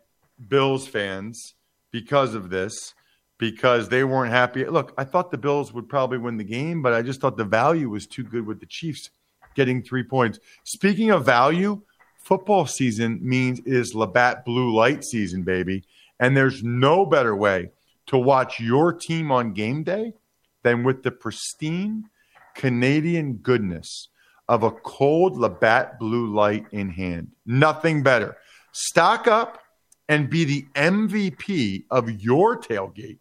Bills 0.49 0.87
fans 0.87 1.55
because 1.91 2.35
of 2.35 2.51
this, 2.51 2.95
because 3.39 3.89
they 3.89 4.05
weren't 4.05 4.33
happy. 4.33 4.65
Look, 4.65 4.95
I 4.97 5.05
thought 5.05 5.31
the 5.31 5.39
Bills 5.39 5.73
would 5.73 5.89
probably 5.89 6.19
win 6.19 6.37
the 6.37 6.45
game, 6.45 6.83
but 6.83 6.93
I 6.93 7.03
just 7.03 7.21
thought 7.21 7.37
the 7.37 7.45
value 7.45 7.89
was 7.89 8.07
too 8.07 8.23
good 8.23 8.47
with 8.47 8.61
the 8.61 8.67
Chiefs 8.67 9.11
getting 9.55 9.83
three 9.83 10.05
points. 10.05 10.39
Speaking 10.65 11.11
of 11.11 11.25
value, 11.25 11.83
football 12.19 12.67
season 12.67 13.19
means 13.23 13.59
it 13.61 13.67
is 13.67 13.95
Labatt 13.95 14.45
Blue 14.45 14.75
Light 14.75 15.05
season, 15.05 15.43
baby. 15.43 15.85
And 16.21 16.37
there's 16.37 16.63
no 16.63 17.07
better 17.07 17.35
way 17.35 17.71
to 18.07 18.19
watch 18.19 18.61
your 18.61 18.93
team 18.93 19.33
on 19.33 19.53
game 19.53 19.83
day 19.83 20.15
than 20.63 20.85
with 20.85 21.03
the 21.03 21.11
pristine 21.11 22.05
Canadian 22.55 23.35
goodness 23.35 24.09
of 24.49 24.63
a 24.63 24.71
cold 24.71 25.37
Labatt 25.37 25.99
Blue 25.99 26.35
Light 26.35 26.67
in 26.73 26.91
hand. 26.91 27.29
Nothing 27.47 28.03
better. 28.03 28.37
Stock 28.73 29.29
up 29.29 29.59
and 30.09 30.29
be 30.29 30.45
the 30.45 30.67
MVP 30.75 31.85
of 31.91 32.11
your 32.21 32.59
tailgate 32.59 33.19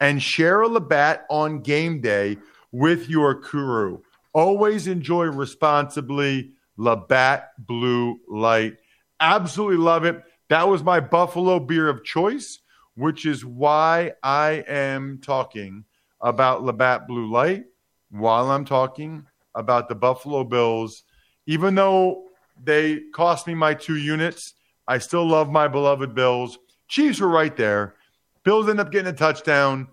and 0.00 0.22
share 0.22 0.62
a 0.62 0.68
Labatt 0.68 1.26
on 1.28 1.60
game 1.60 2.00
day 2.00 2.38
with 2.72 3.10
your 3.10 3.34
crew. 3.34 4.02
Always 4.32 4.86
enjoy 4.86 5.26
responsibly. 5.26 6.52
Labatt 6.78 7.50
Blue 7.58 8.18
Light. 8.26 8.78
Absolutely 9.20 9.76
love 9.76 10.06
it. 10.06 10.22
That 10.48 10.66
was 10.66 10.82
my 10.82 10.98
Buffalo 10.98 11.60
beer 11.60 11.90
of 11.90 12.04
choice, 12.04 12.58
which 12.94 13.26
is 13.26 13.44
why 13.44 14.12
I 14.22 14.64
am 14.66 15.20
talking 15.22 15.84
about 16.22 16.64
Labatt 16.64 17.06
Blue 17.06 17.30
Light 17.30 17.64
while 18.10 18.50
I'm 18.50 18.64
talking 18.64 19.26
about 19.54 19.88
the 19.88 19.94
Buffalo 19.94 20.44
Bills. 20.44 21.04
Even 21.46 21.74
though 21.74 22.24
they 22.62 23.00
cost 23.12 23.46
me 23.46 23.54
my 23.54 23.74
two 23.74 23.96
units, 23.96 24.54
I 24.86 24.98
still 24.98 25.26
love 25.26 25.50
my 25.50 25.68
beloved 25.68 26.14
Bills. 26.14 26.58
Chiefs 26.88 27.20
were 27.20 27.28
right 27.28 27.56
there. 27.56 27.94
Bills 28.42 28.68
end 28.68 28.80
up 28.80 28.90
getting 28.90 29.12
a 29.12 29.16
touchdown, 29.16 29.88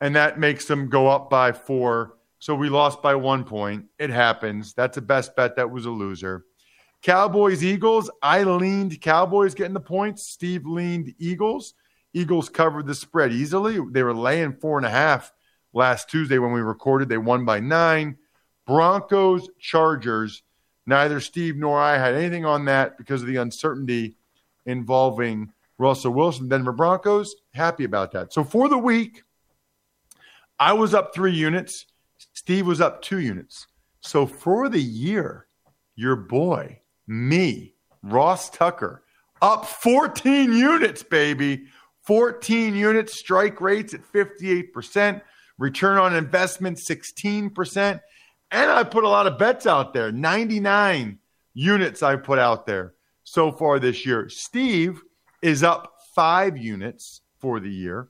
and 0.00 0.14
that 0.16 0.38
makes 0.38 0.66
them 0.66 0.88
go 0.88 1.08
up 1.08 1.30
by 1.30 1.52
four. 1.52 2.16
So 2.38 2.54
we 2.54 2.68
lost 2.68 3.02
by 3.02 3.14
one 3.14 3.44
point. 3.44 3.84
It 3.98 4.10
happens. 4.10 4.72
That's 4.72 4.96
a 4.96 5.02
best 5.02 5.36
bet. 5.36 5.56
That 5.56 5.70
was 5.70 5.84
a 5.84 5.90
loser. 5.90 6.46
Cowboys, 7.02 7.62
Eagles. 7.62 8.10
I 8.22 8.42
leaned 8.42 9.00
Cowboys 9.00 9.54
getting 9.54 9.74
the 9.74 9.80
points. 9.80 10.26
Steve 10.26 10.66
leaned 10.66 11.14
Eagles. 11.18 11.74
Eagles 12.12 12.48
covered 12.48 12.86
the 12.86 12.94
spread 12.94 13.32
easily. 13.32 13.78
They 13.90 14.02
were 14.02 14.14
laying 14.14 14.54
four 14.54 14.78
and 14.78 14.86
a 14.86 14.90
half 14.90 15.32
last 15.72 16.08
Tuesday 16.08 16.38
when 16.38 16.52
we 16.52 16.60
recorded. 16.60 17.08
They 17.08 17.18
won 17.18 17.44
by 17.44 17.60
nine. 17.60 18.16
Broncos, 18.66 19.48
Chargers. 19.58 20.42
Neither 20.86 21.20
Steve 21.20 21.56
nor 21.56 21.78
I 21.78 21.98
had 21.98 22.14
anything 22.14 22.44
on 22.44 22.64
that 22.66 22.96
because 22.98 23.22
of 23.22 23.28
the 23.28 23.36
uncertainty 23.36 24.16
involving 24.66 25.52
Russell 25.78 26.12
Wilson. 26.12 26.48
Denver 26.48 26.72
Broncos, 26.72 27.34
happy 27.54 27.84
about 27.84 28.12
that. 28.12 28.32
So 28.32 28.44
for 28.44 28.68
the 28.68 28.78
week, 28.78 29.22
I 30.58 30.72
was 30.72 30.94
up 30.94 31.14
three 31.14 31.32
units. 31.32 31.86
Steve 32.34 32.66
was 32.66 32.80
up 32.80 33.02
two 33.02 33.20
units. 33.20 33.66
So 34.00 34.26
for 34.26 34.68
the 34.68 34.80
year, 34.80 35.46
your 35.94 36.16
boy, 36.16 36.80
me, 37.06 37.74
Ross 38.02 38.50
Tucker, 38.50 39.02
up 39.42 39.66
14 39.66 40.52
units, 40.52 41.02
baby. 41.02 41.66
14 42.02 42.74
units, 42.74 43.18
strike 43.18 43.60
rates 43.60 43.94
at 43.94 44.00
58%, 44.02 45.20
return 45.60 45.98
on 45.98 46.16
investment 46.16 46.78
16%. 46.78 48.00
And 48.50 48.70
I 48.70 48.82
put 48.82 49.04
a 49.04 49.08
lot 49.08 49.28
of 49.28 49.38
bets 49.38 49.66
out 49.66 49.94
there 49.94 50.10
99 50.10 51.18
units 51.54 52.02
I 52.02 52.16
put 52.16 52.40
out 52.40 52.66
there 52.66 52.94
so 53.22 53.52
far 53.52 53.78
this 53.78 54.04
year. 54.04 54.28
Steve 54.28 55.02
is 55.42 55.62
up 55.62 55.92
five 56.16 56.56
units 56.56 57.20
for 57.38 57.60
the 57.60 57.70
year. 57.70 58.08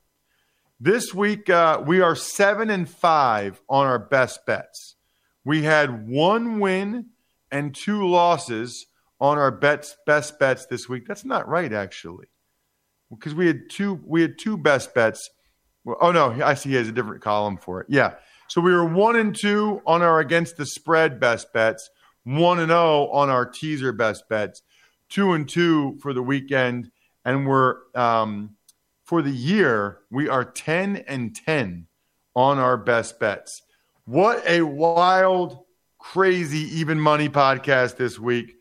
This 0.79 1.13
week, 1.13 1.51
uh, 1.51 1.83
we 1.87 2.01
are 2.01 2.15
seven 2.15 2.71
and 2.71 2.89
five 2.89 3.61
on 3.69 3.87
our 3.87 3.99
best 3.99 4.47
bets. 4.47 4.97
We 5.45 5.63
had 5.63 6.09
one 6.09 6.61
win 6.61 7.07
and 7.51 7.75
two 7.75 8.09
losses 8.09 8.87
on 9.21 9.37
our 9.37 9.51
bets 9.51 9.97
best 10.07 10.39
bets 10.39 10.67
this 10.67 10.89
week. 10.89 11.07
That's 11.07 11.25
not 11.25 11.49
right, 11.49 11.73
actually, 11.73 12.29
because 13.11 13.35
we 13.35 13.47
had 13.47 13.69
two 13.69 14.01
we 14.07 14.23
had 14.23 14.39
two 14.39 14.57
best 14.57 14.95
bets. 14.95 15.29
Well, 15.85 15.97
oh 16.01 16.13
no, 16.13 16.43
I 16.45 16.55
see 16.55 16.71
he 16.71 16.77
has 16.77 16.89
a 16.89 16.93
different 16.93 17.23
column 17.23 17.57
for 17.57 17.81
it. 17.81 17.87
Yeah, 17.89 18.15
so 18.49 18.61
we 18.61 18.73
were 18.73 18.85
one 18.85 19.17
and 19.17 19.35
two 19.35 19.83
on 19.87 20.03
our 20.03 20.21
against 20.21 20.57
the 20.57 20.67
spread 20.67 21.21
best 21.21 21.53
bets, 21.53 21.89
one 22.25 22.59
and 22.59 22.71
zero 22.71 22.81
oh 22.81 23.11
on 23.13 23.31
our 23.31 23.47
teaser 23.47 23.93
best 23.93 24.29
bets, 24.29 24.63
two 25.09 25.33
and 25.33 25.49
two 25.49 25.99
for 26.03 26.13
the 26.13 26.23
weekend, 26.23 26.91
and 27.25 27.47
we're 27.47 27.77
um, 27.95 28.57
for 29.11 29.23
the 29.23 29.31
year, 29.33 29.99
we 30.13 30.29
are 30.29 30.45
10 30.45 30.99
and 31.09 31.35
10 31.35 31.89
on 32.37 32.59
our 32.59 32.77
best 32.77 33.19
bets. 33.19 33.63
What 34.05 34.41
a 34.47 34.63
wild, 34.63 35.65
crazy, 35.99 36.79
even 36.79 37.01
money 37.01 37.29
podcast 37.29 37.97
this 37.97 38.21
week. 38.21 38.55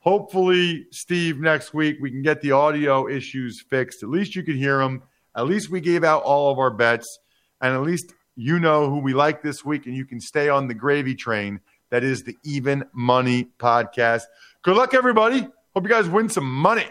Hopefully, 0.00 0.86
Steve, 0.90 1.38
next 1.38 1.72
week 1.72 1.98
we 2.00 2.10
can 2.10 2.20
get 2.20 2.40
the 2.40 2.50
audio 2.50 3.08
issues 3.08 3.60
fixed. 3.60 4.02
At 4.02 4.08
least 4.08 4.34
you 4.34 4.42
can 4.42 4.56
hear 4.56 4.78
them. 4.78 5.04
At 5.36 5.46
least 5.46 5.70
we 5.70 5.80
gave 5.80 6.04
out 6.04 6.22
all 6.22 6.50
of 6.50 6.58
our 6.58 6.70
bets. 6.70 7.18
And 7.60 7.74
at 7.74 7.82
least 7.82 8.12
you 8.36 8.58
know 8.58 8.88
who 8.88 8.98
we 8.98 9.14
like 9.14 9.42
this 9.42 9.64
week 9.64 9.86
and 9.86 9.96
you 9.96 10.04
can 10.04 10.20
stay 10.20 10.48
on 10.48 10.68
the 10.68 10.74
gravy 10.74 11.14
train. 11.14 11.60
That 11.90 12.04
is 12.04 12.24
the 12.24 12.36
Even 12.44 12.84
Money 12.92 13.50
Podcast. 13.58 14.22
Good 14.62 14.76
luck, 14.76 14.94
everybody. 14.94 15.46
Hope 15.74 15.84
you 15.84 15.88
guys 15.90 16.08
win 16.08 16.28
some 16.28 16.50
money. 16.50 16.86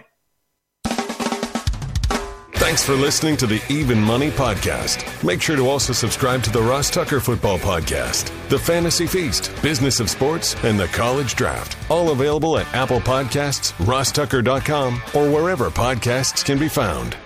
Thanks 2.62 2.86
for 2.86 2.94
listening 2.94 3.36
to 3.38 3.48
the 3.48 3.62
Even 3.70 4.00
Money 4.00 4.30
Podcast. 4.30 5.24
Make 5.26 5.42
sure 5.42 5.56
to 5.56 5.68
also 5.68 5.94
subscribe 5.94 6.44
to 6.44 6.52
the 6.52 6.62
Ross 6.62 6.92
Tucker 6.92 7.20
Football 7.20 7.58
Podcast, 7.58 8.32
The 8.50 8.60
Fantasy 8.60 9.08
Feast, 9.08 9.52
Business 9.64 10.00
of 10.00 10.12
Sports, 10.12 10.56
and 10.64 10.80
The 10.80 10.86
College 10.88 11.36
Draft. 11.36 11.76
All 11.90 12.12
available 12.12 12.60
at 12.60 12.72
Apple 12.76 13.00
Podcasts, 13.02 13.74
rosstucker.com, 13.86 15.02
or 15.16 15.30
wherever 15.30 15.72
podcasts 15.72 16.46
can 16.46 16.60
be 16.60 16.70
found. 16.70 17.18